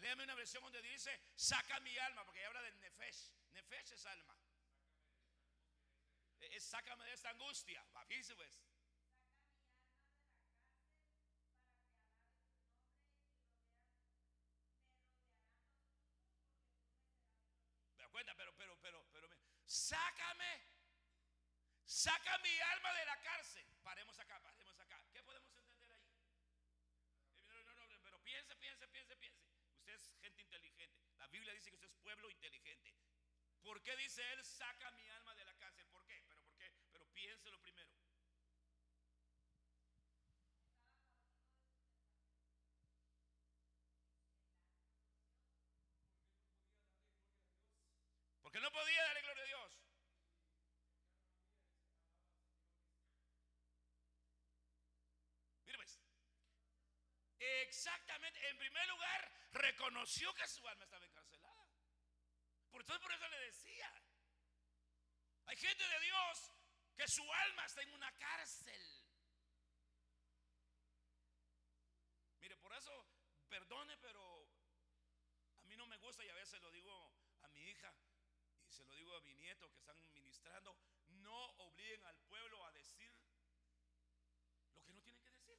[0.00, 3.30] Léame una versión donde dice, saca mi alma, porque habla del nefesh.
[3.52, 4.36] Nefesh es alma.
[6.40, 7.84] Es, sácame de esta angustia.
[7.94, 8.62] Va, fíjese pues.
[17.96, 19.28] Me cuenta, pero, pero, pero, pero,
[19.64, 20.62] sácame,
[21.84, 23.66] saca mi alma de la cárcel.
[23.82, 25.02] Paremos acá, paremos acá.
[25.12, 26.06] ¿Qué podemos entender ahí?
[27.48, 29.46] No, no, no, pero piense, piense, piense, piense.
[29.78, 31.06] Usted es gente inteligente.
[31.18, 32.92] La Biblia dice que usted es pueblo inteligente.
[33.62, 35.86] ¿Por qué dice él, saca mi alma de la cárcel?
[35.88, 36.20] ¿Por qué?
[36.28, 36.72] ¿Pero por qué?
[36.92, 37.90] Pero piénselo primero.
[48.42, 49.86] Porque no podía darle gloria a Dios.
[57.66, 58.48] Exactamente.
[58.48, 61.66] En primer lugar, reconoció que su alma estaba encarcelada.
[62.70, 63.92] Por eso, por eso le decía.
[65.46, 66.52] Hay gente de Dios
[66.96, 68.82] que su alma está en una cárcel.
[72.40, 73.06] Mire, por eso,
[73.48, 74.48] perdone, pero
[75.58, 77.12] a mí no me gusta y a veces lo digo
[77.42, 77.94] a mi hija
[78.66, 80.76] y se lo digo a mi nieto que están ministrando,
[81.08, 83.12] no obliguen al pueblo a decir
[84.72, 85.58] lo que no tienen que decir.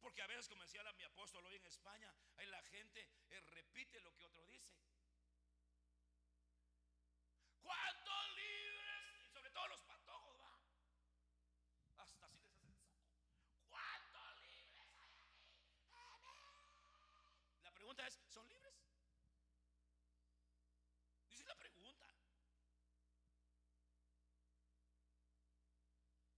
[0.00, 2.14] Porque a veces, como decía mi apóstol hoy en España,
[2.50, 4.74] la gente eh, repite lo que otro dice.
[7.62, 9.24] ¿Cuántos libres?
[9.24, 10.58] Y sobre todo los patojos, va.
[11.96, 12.90] Hasta así les hacen saco.
[13.68, 15.30] ¿Cuántos libres hay aquí?
[17.62, 18.74] La pregunta es, ¿son libres?
[21.28, 22.06] Dice la pregunta.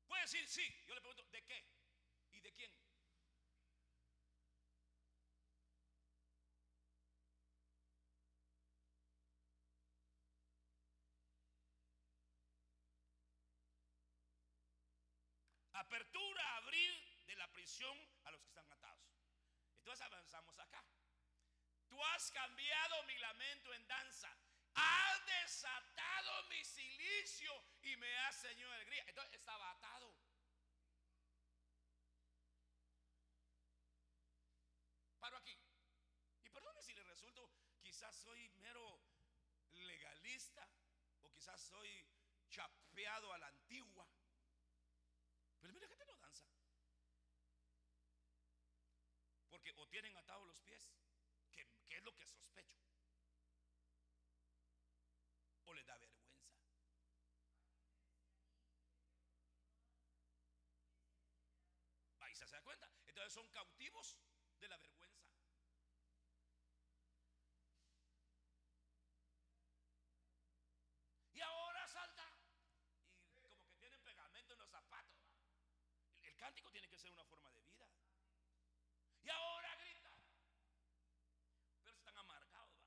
[0.08, 0.84] Puede decir sí.
[0.86, 1.64] Yo le pregunto, ¿de qué?
[2.32, 2.72] ¿Y de quién?
[15.82, 16.92] Apertura, abrir
[17.26, 19.02] de la prisión a los que están atados.
[19.78, 20.84] Entonces avanzamos acá.
[21.88, 24.30] Tú has cambiado mi lamento en danza.
[24.74, 27.52] Has desatado mi silicio
[27.82, 29.04] y me has ceñido alegría.
[29.08, 30.14] Entonces estaba atado.
[35.18, 35.58] Paro aquí.
[36.44, 37.50] Y perdone si le resulto,
[37.82, 39.02] quizás soy mero
[39.72, 40.68] legalista
[41.22, 42.06] o quizás soy
[42.50, 44.08] chapeado a la antigua.
[45.62, 46.44] Pero mira, gente no danza.
[49.70, 50.92] O tienen atados los pies,
[51.52, 52.78] que, es lo que sospecho,
[55.64, 56.42] o les da vergüenza.
[62.20, 62.90] Ahí se da cuenta.
[63.06, 64.16] Entonces son cautivos
[64.60, 65.22] de la vergüenza.
[71.32, 72.36] Y ahora salta.
[73.30, 75.22] Y como que tienen pegamento en los zapatos
[76.32, 77.88] el cántico tiene que ser una forma de vida.
[79.22, 80.10] Y ahora grita.
[81.84, 82.80] Pero están amargados,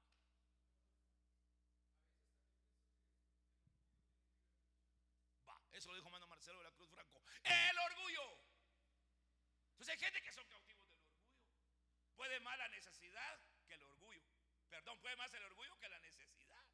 [5.47, 5.53] va.
[5.53, 7.21] Va, eso lo dijo Mano Marcelo de la Cruz Franco.
[7.43, 8.39] El orgullo.
[9.73, 11.29] Entonces hay gente que son cautivos del orgullo.
[12.15, 14.25] Puede más la necesidad que el orgullo.
[14.67, 16.65] Perdón, puede más el orgullo que la necesidad.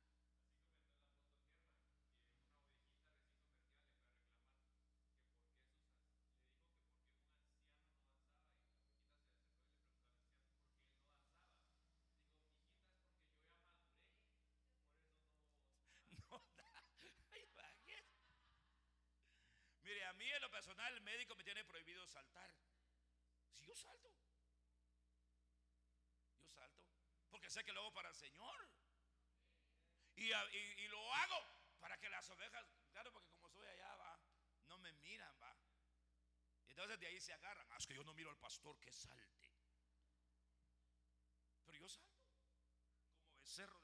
[19.84, 22.54] Mire, a mí en lo personal el médico me tiene prohibido saltar.
[23.54, 24.14] Si yo salto,
[26.38, 26.84] yo salto,
[27.32, 28.70] porque sé que lo hago para el Señor.
[30.16, 31.40] Y, y, lo hago
[31.80, 34.22] para que las ovejas, claro, porque como soy allá, va,
[34.68, 35.58] no me miran, va.
[36.68, 37.68] Entonces de ahí se agarran.
[37.72, 39.52] Ah, que yo no miro al pastor que salte.
[41.66, 43.81] Pero yo salto como becerro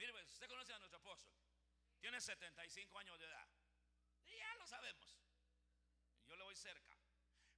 [0.00, 1.36] Mire, pues, usted conoce a nuestro apóstol.
[2.00, 3.46] Tiene 75 años de edad.
[4.24, 5.20] Ya lo sabemos.
[6.26, 6.96] Yo le voy cerca.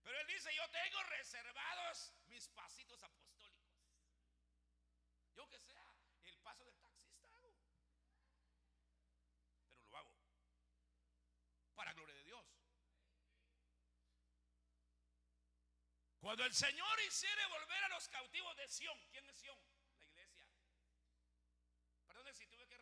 [0.02, 3.78] Pero él dice, yo tengo reservados mis pasitos apostólicos.
[5.36, 5.86] Yo que sea
[6.24, 7.54] el paso del taxista hago.
[9.68, 10.12] Pero lo hago.
[11.76, 12.44] Para gloria de Dios.
[16.18, 19.58] Cuando el Señor hiciere volver a los cautivos de Sión, ¿quién es Sión?
[20.00, 20.44] La iglesia.
[22.06, 22.78] Perdón si tuve que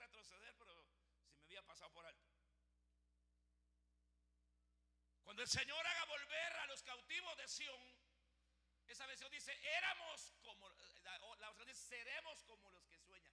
[0.59, 2.28] pero si me había pasado por alto.
[5.22, 8.01] Cuando el Señor haga volver a los cautivos de Sión,
[8.87, 10.68] esa versión dice, éramos como,
[11.03, 13.33] la otra dice, seremos como los que sueñan.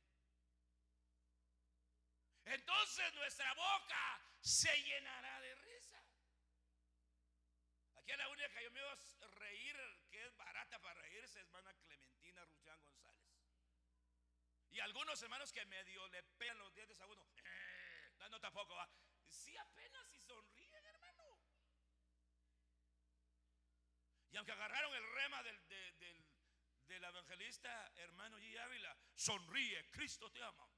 [2.45, 6.01] Entonces nuestra boca se llenará de risa.
[7.95, 9.75] Aquí la única que yo me voy a reír,
[10.09, 12.45] que es barata para reírse, es hermana Clementina.
[12.45, 13.06] Ruchán González.
[14.71, 17.25] Y algunos hermanos que medio le pegan los dientes a uno.
[17.35, 18.89] Eh, tampoco va.
[19.27, 21.39] Sí, apenas si sonríen, hermano.
[24.31, 26.25] Y aunque agarraron el rema del, del,
[26.87, 28.57] del evangelista hermano G.
[28.59, 30.69] Ávila, sonríe, Cristo te ama.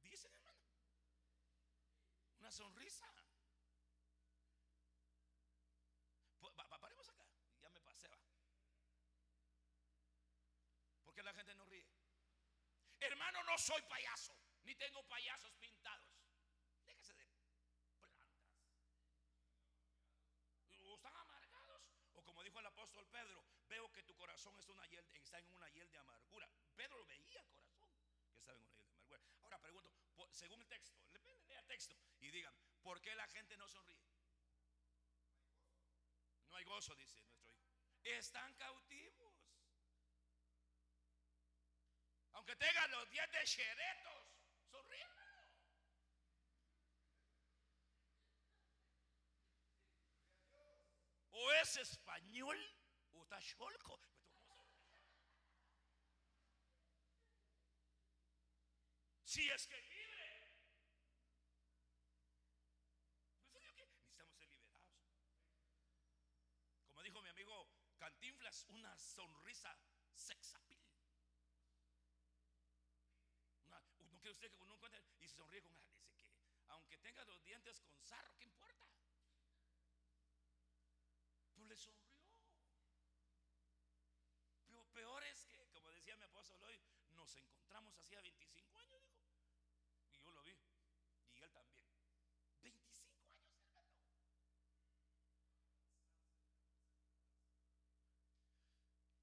[0.00, 0.60] Dicen, hermano.
[2.38, 3.12] Una sonrisa.
[6.84, 7.24] Paremos acá.
[7.62, 8.18] Ya me pasé, va.
[11.02, 11.86] ¿Por qué la gente no ríe?
[13.00, 16.10] Hermano, no soy payaso, ni tengo payasos pintados.
[16.84, 17.26] Déjese de
[17.98, 18.28] plantas.
[20.80, 21.82] O están amargados,
[22.12, 24.54] o como dijo el apóstol Pedro, veo que tu corazón
[25.34, 26.48] está en una hiel de amargura.
[26.76, 27.88] Pedro lo veía corazón
[28.32, 29.20] que estaba en una de amargura.
[29.42, 29.90] Ahora pregunto,
[30.30, 30.96] según el texto,
[31.48, 34.04] lea el texto y digan, ¿por qué la gente no sonríe?
[36.48, 37.64] No hay gozo, dice nuestro hijo.
[38.02, 39.33] Están cautivos.
[42.34, 44.28] Aunque tengan los dientes cheretos,
[44.70, 45.08] sonríen.
[51.30, 52.56] O es español
[53.12, 54.00] o está cholco.
[59.24, 60.52] Si es que libre.
[63.50, 64.86] Pues necesitamos ser liberados.
[66.86, 67.68] Como dijo mi amigo
[67.98, 69.76] Cantinflas, una sonrisa
[70.12, 70.80] sexapil.
[74.12, 76.32] ¿No quiere que uno encuentre y sonríe con Dice que
[76.68, 78.86] aunque tenga los dientes con sarro, ¿qué importa?
[81.54, 82.14] Pero le sonrió.
[84.66, 86.80] Pero peor es que, como decía mi apóstol hoy,
[87.12, 89.24] nos encontramos hacía 25 años, dijo.
[90.10, 90.56] Y yo lo vi.
[91.32, 91.84] Y él también.
[92.62, 93.90] 25 años, hermano.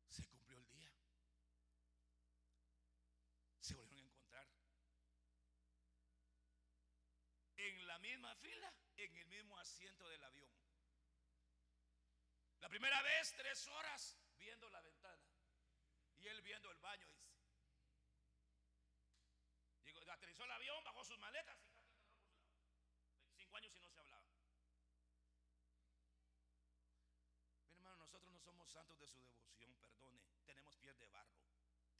[0.10, 0.92] Se cumplió el día
[3.62, 4.48] se volvieron a encontrar.
[7.58, 10.52] En la misma fila, en el mismo asiento del avión.
[12.60, 15.26] La primera vez, tres horas viendo la ventana.
[16.18, 17.32] Y él viendo el baño, dice.
[19.84, 21.58] Digo, aterrizó el avión, bajó sus maletas
[23.16, 24.28] 25 años y no se hablaba.
[27.66, 30.22] Mi hermano, nosotros no somos santos de su devoción, perdone.
[30.46, 31.42] Tenemos pies de barro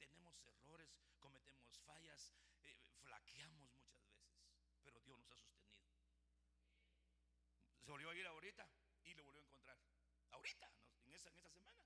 [0.02, 2.32] tenemos errores, cometemos fallas,
[2.64, 4.50] eh, flaqueamos muchas veces,
[4.82, 5.61] pero Dios nos ha sostenido.
[7.82, 8.68] Se volvió a ir ahorita
[9.04, 9.78] y lo volvió a encontrar.
[10.30, 10.70] Ahorita,
[11.04, 11.80] en esa, en esa semana.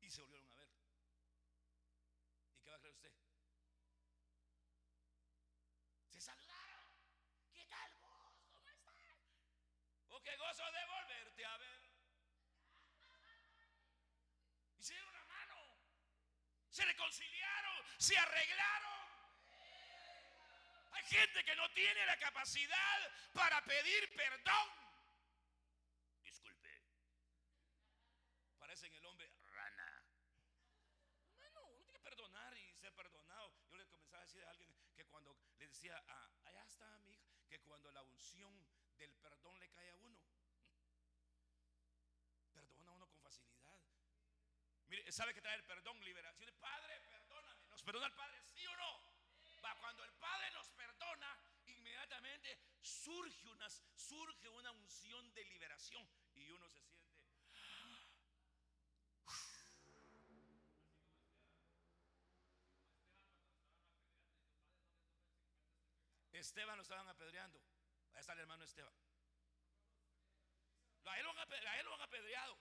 [0.00, 0.68] Y se volvieron a ver.
[2.54, 3.12] ¿Y qué va a creer usted?
[6.08, 6.92] Se saludaron.
[7.52, 8.48] ¿Qué tal vos?
[8.52, 8.94] ¿Cómo estás?
[10.08, 11.80] Oh, qué gozo de volverte a ver.
[14.78, 15.80] Hicieron la mano
[16.70, 19.10] se reconciliaron, se arreglaron.
[20.92, 24.68] Hay gente que no tiene la capacidad para pedir perdón.
[26.22, 26.82] Disculpe.
[28.58, 30.04] Parecen el hombre rana.
[31.36, 33.52] Bueno, uno tiene que perdonar y ser perdonado.
[33.68, 37.14] Yo le comenzaba a decir a alguien que cuando le decía, ah, allá está mi
[37.14, 38.52] hija, que cuando la unción
[38.98, 40.18] del perdón le cae a uno,
[42.52, 43.80] perdona a uno con facilidad.
[44.88, 45.98] Mire, ¿sabe que trae el perdón?
[46.04, 46.54] Liberación.
[46.60, 47.66] Padre, perdóname.
[47.70, 48.42] ¿Nos perdona el Padre?
[48.42, 49.02] ¿Sí o no?
[49.64, 56.50] Va, cuando el Padre nos perdona, inmediatamente surge una, surge una unción de liberación y
[56.50, 56.89] uno se siente.
[66.40, 67.60] Esteban lo estaban apedreando.
[68.14, 68.94] Ahí está el hermano Esteban.
[71.04, 72.58] A él lo han apedreado.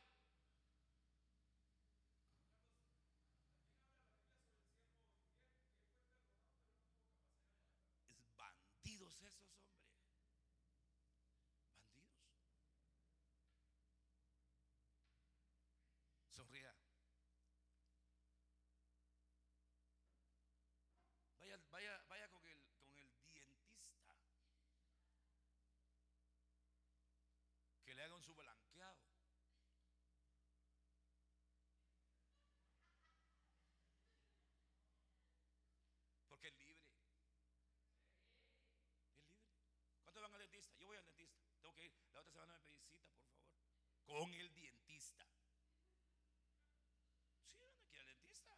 [8.36, 9.80] bandidos esos hombres.
[11.70, 12.14] Bandidos.
[16.32, 16.76] Sonría.
[21.40, 23.70] Vaya, vaya, vaya con el, con el dientista.
[27.86, 28.60] Que le haga un blanqueado
[36.28, 36.84] Porque es libre.
[36.86, 37.50] Es libre.
[40.04, 40.76] ¿Cuántos van al dentista?
[40.78, 41.42] Yo voy al dentista.
[41.62, 41.94] Tengo que ir.
[42.14, 43.36] La otra semana me pedí cita, por favor.
[44.06, 45.26] Con el dentista.
[47.46, 48.56] Sí, van aquí al dentista.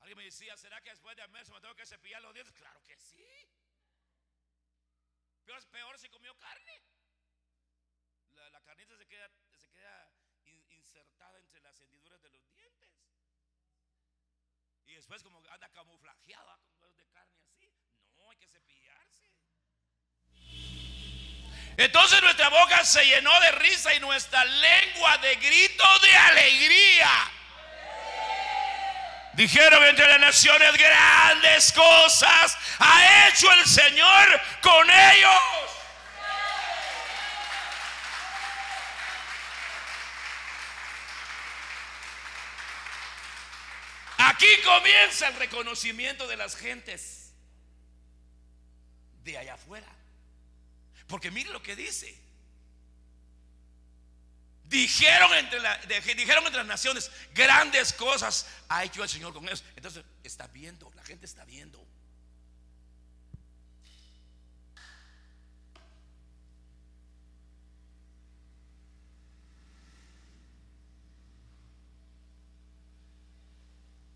[0.00, 2.54] Alguien me decía, ¿será que después de mes me tengo que cepillar los dientes?
[2.54, 3.24] Claro que sí.
[5.44, 6.82] Peor, peor si comió carne.
[8.32, 10.12] La, carnita se queda, se queda
[10.70, 12.90] insertada entre las hendiduras de los dientes.
[14.86, 17.72] Y después como anda camuflajeada con de carne así.
[18.16, 19.41] No, hay que cepillarse.
[21.76, 27.10] Entonces nuestra boca se llenó de risa y nuestra lengua de grito de alegría.
[29.34, 35.40] Dijeron entre las naciones grandes cosas ha hecho el Señor con ellos.
[44.18, 47.32] Aquí comienza el reconocimiento de las gentes
[49.24, 49.86] de allá afuera.
[51.06, 52.18] Porque mire lo que dice.
[54.64, 55.60] Dijeron entre,
[56.14, 59.62] dijeron entre las naciones, grandes cosas ha hecho el Señor con ellos.
[59.76, 61.86] Entonces, está viendo, la gente está viendo.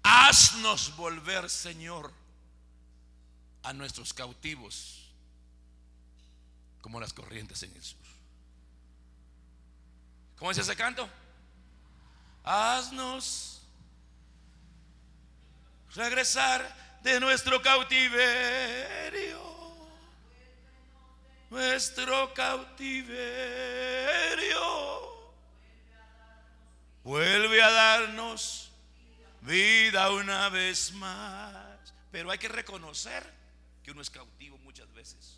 [0.03, 2.13] Haznos volver, Señor,
[3.63, 5.06] a nuestros cautivos
[6.87, 7.99] como las corrientes en el sur.
[10.39, 11.11] ¿Cómo es ese canto?
[12.45, 13.61] Haznos
[15.97, 19.43] regresar de nuestro cautiverio.
[21.51, 23.17] Nuestro cautiverio.
[27.03, 28.71] Vuelve a darnos
[29.41, 31.93] vida una vez más.
[32.13, 33.29] Pero hay que reconocer
[33.83, 35.36] que uno es cautivo muchas veces.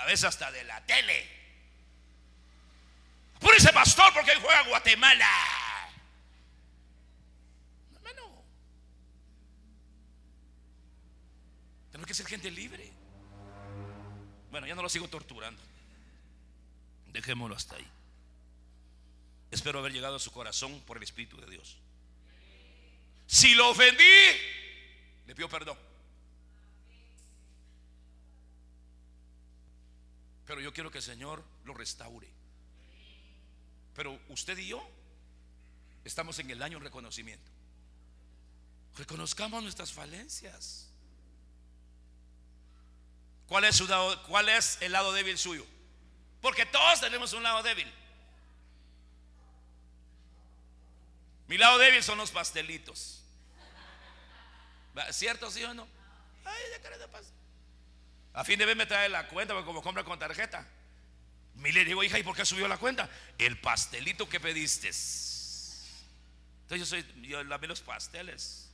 [0.00, 1.26] A veces hasta de la tele.
[3.56, 5.28] ese pastor porque juega Guatemala.
[7.94, 8.42] Hermano.
[11.90, 12.90] Tenemos que ser gente libre.
[14.50, 15.62] Bueno, ya no lo sigo torturando.
[17.08, 17.86] Dejémoslo hasta ahí.
[19.50, 21.76] Espero haber llegado a su corazón por el Espíritu de Dios.
[23.26, 24.04] Si lo ofendí,
[25.26, 25.89] le pido perdón.
[30.50, 32.26] Pero yo quiero que el Señor lo restaure.
[33.94, 34.84] Pero usted y yo
[36.04, 37.48] estamos en el año de reconocimiento.
[38.96, 40.88] Reconozcamos nuestras falencias.
[43.46, 45.64] ¿Cuál es, su lado, ¿Cuál es el lado débil suyo?
[46.42, 47.88] Porque todos tenemos un lado débil.
[51.46, 53.22] Mi lado débil son los pastelitos.
[55.12, 55.86] ¿Cierto, sí o no?
[56.44, 56.60] Ay,
[58.32, 60.66] A fin de mes me trae la cuenta, porque como compra con tarjeta.
[61.56, 63.10] Y le digo, hija, ¿y por qué subió la cuenta?
[63.38, 64.88] El pastelito que pediste.
[66.62, 68.70] Entonces yo soy, yo lavé los pasteles.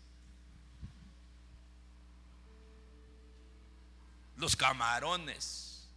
[4.37, 5.89] Los camarones.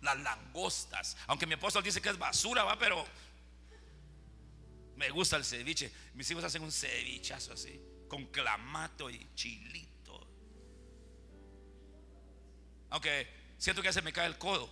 [0.00, 1.16] Las langostas.
[1.26, 3.06] Aunque mi apóstol dice que es basura, va, pero
[4.96, 5.92] me gusta el ceviche.
[6.14, 9.85] Mis hijos hacen un cevichazo así con clamato y chilito.
[12.90, 13.28] Aunque
[13.58, 14.70] siento que se me cae el codo.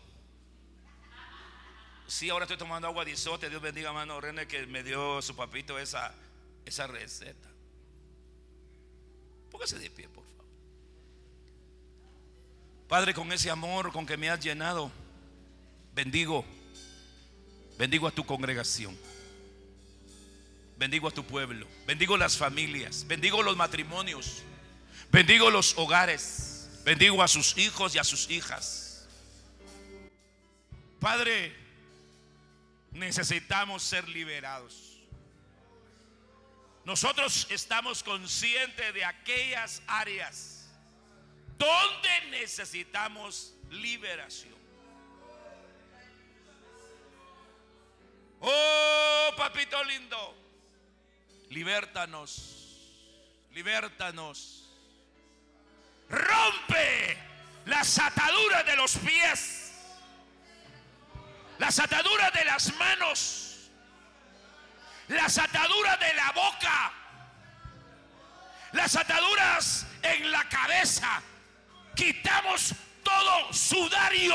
[2.06, 3.48] Sí, ahora estoy tomando agua de isote.
[3.48, 6.14] Dios bendiga a mano René que me dio su papito esa,
[6.64, 7.48] esa receta.
[9.50, 10.44] Póngase de pie, por favor.
[12.88, 14.90] Padre, con ese amor con que me has llenado,
[15.94, 16.44] bendigo,
[17.78, 18.96] bendigo a tu congregación.
[20.76, 21.66] Bendigo a tu pueblo.
[21.86, 23.06] Bendigo las familias.
[23.06, 24.42] Bendigo los matrimonios.
[25.10, 26.53] Bendigo los hogares.
[26.84, 29.08] Bendigo a sus hijos y a sus hijas.
[31.00, 31.54] Padre,
[32.92, 34.98] necesitamos ser liberados.
[36.84, 40.68] Nosotros estamos conscientes de aquellas áreas
[41.56, 44.54] donde necesitamos liberación.
[48.40, 50.36] Oh, papito lindo.
[51.48, 52.90] Libértanos,
[53.52, 54.63] libértanos.
[56.08, 57.18] Rompe
[57.66, 59.72] las ataduras de los pies,
[61.58, 63.70] las ataduras de las manos,
[65.08, 66.92] las ataduras de la boca,
[68.72, 71.22] las ataduras en la cabeza.
[71.94, 74.34] Quitamos todo sudario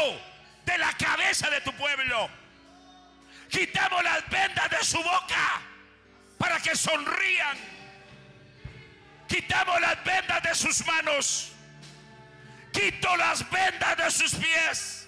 [0.65, 2.29] de la cabeza de tu pueblo.
[3.49, 5.61] Quitamos las vendas de su boca
[6.37, 7.57] para que sonrían.
[9.27, 11.51] Quitamos las vendas de sus manos.
[12.71, 15.07] Quito las vendas de sus pies.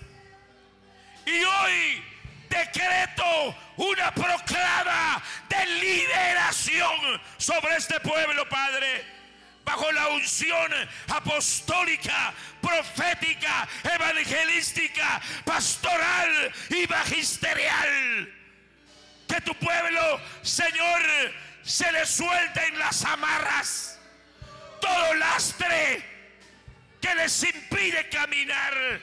[1.26, 2.03] Y hoy
[2.49, 9.22] decreto una proclama de liberación sobre este pueblo, Padre.
[9.64, 10.72] Bajo la unción
[11.07, 18.34] apostólica, profética, evangelística, pastoral y magisterial
[19.28, 21.01] Que tu pueblo, Señor,
[21.62, 23.91] se le suelte en las amarras
[24.82, 26.03] todo lastre
[27.02, 29.02] que les impide caminar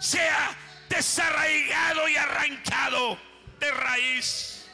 [0.00, 0.56] sea
[0.88, 3.18] desarraigado y arrancado
[3.60, 4.66] de raíz.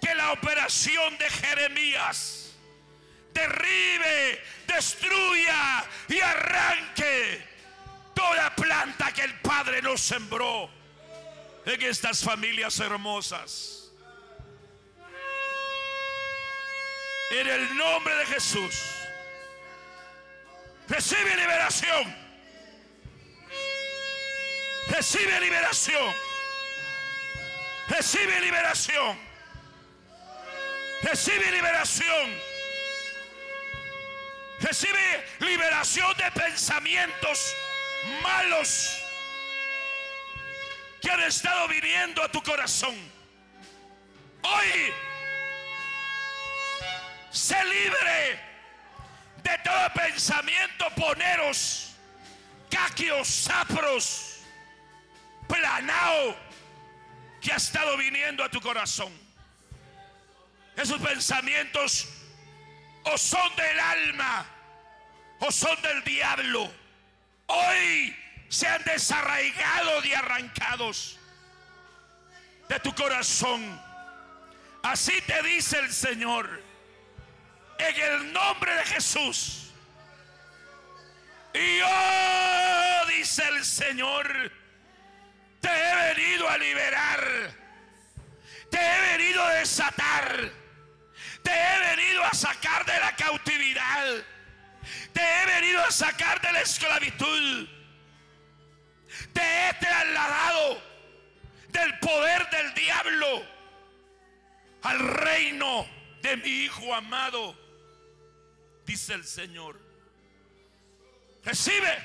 [0.00, 2.52] Que la operación de Jeremías
[3.32, 7.46] derribe, destruya y arranque
[8.14, 10.70] toda planta que el Padre nos sembró
[11.66, 13.90] en estas familias hermosas.
[17.30, 18.99] En el nombre de Jesús.
[20.90, 22.16] Recibe liberación.
[24.88, 26.14] Recibe liberación.
[27.88, 29.18] Recibe liberación.
[31.02, 32.40] Recibe liberación.
[34.58, 37.56] Recibe liberación de pensamientos
[38.20, 39.00] malos
[41.00, 42.96] que han estado viniendo a tu corazón.
[44.42, 44.92] Hoy,
[47.30, 48.49] se libre
[49.42, 51.94] de todo pensamiento poneros,
[52.70, 54.40] caquios, sapros,
[55.48, 56.36] planao
[57.40, 59.12] que ha estado viniendo a tu corazón.
[60.76, 62.08] Esos pensamientos
[63.04, 64.46] o son del alma
[65.40, 66.70] o son del diablo.
[67.46, 68.16] Hoy
[68.48, 71.18] se han desarraigado y arrancados
[72.68, 73.80] de tu corazón.
[74.82, 76.69] Así te dice el Señor.
[77.88, 79.70] En el nombre de Jesús.
[81.54, 84.52] Y yo, dice el Señor,
[85.60, 87.56] te he venido a liberar.
[88.70, 90.52] Te he venido a desatar.
[91.42, 94.24] Te he venido a sacar de la cautividad.
[95.12, 97.66] Te he venido a sacar de la esclavitud.
[99.32, 100.82] Te he trasladado
[101.68, 103.42] del poder del diablo
[104.82, 105.86] al reino
[106.22, 107.56] de mi Hijo amado,
[108.90, 109.78] dice el Señor.
[111.44, 111.96] Recibe.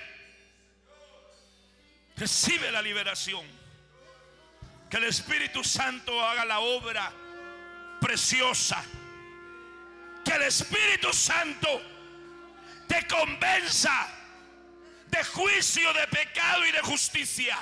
[2.16, 3.44] Recibe la liberación.
[4.90, 7.12] Que el Espíritu Santo haga la obra
[8.00, 8.84] preciosa.
[10.24, 11.82] Que el Espíritu Santo
[12.88, 14.08] te convenza
[15.08, 17.58] de juicio, de pecado y de justicia.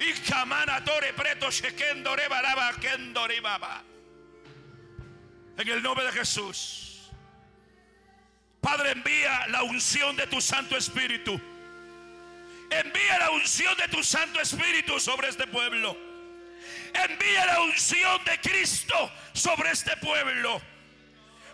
[0.00, 0.12] Y
[1.12, 1.50] preto
[5.58, 6.85] En el nombre de Jesús.
[8.66, 11.40] Padre, envía la unción de tu Santo Espíritu
[12.68, 15.96] Envía la unción de tu Santo Espíritu sobre este pueblo.
[16.92, 20.60] Envía la unción de Cristo sobre este pueblo.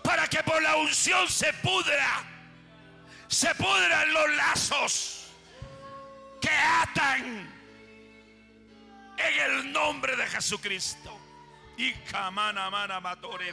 [0.03, 2.25] Para que por la unción se pudra.
[3.29, 5.33] Se pudran los lazos
[6.41, 7.53] que atan
[9.19, 11.19] en el nombre de Jesucristo.
[11.77, 13.53] Y camana mana matore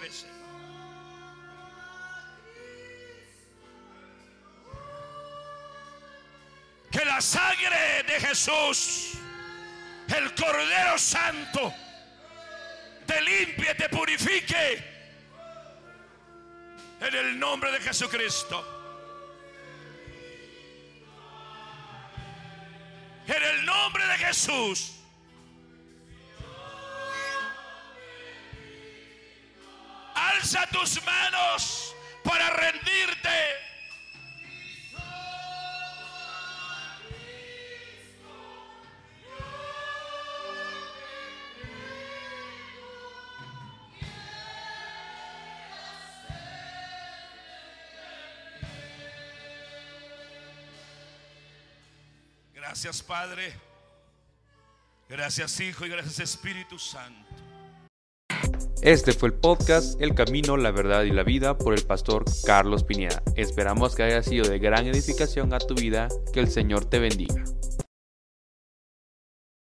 [6.91, 9.13] Que la sangre de Jesús,
[10.15, 11.73] el Cordero Santo,
[13.05, 14.83] te limpie, te purifique.
[17.01, 18.75] En el nombre de Jesucristo.
[23.27, 24.95] En el nombre de Jesús.
[30.15, 33.68] Alza tus manos para rendirte.
[52.69, 53.51] Gracias Padre.
[55.09, 57.27] Gracias Hijo y gracias Espíritu Santo.
[58.83, 62.83] Este fue el podcast El Camino, la Verdad y la Vida por el pastor Carlos
[62.83, 63.23] Pineda.
[63.35, 66.09] Esperamos que haya sido de gran edificación a tu vida.
[66.31, 67.43] Que el Señor te bendiga.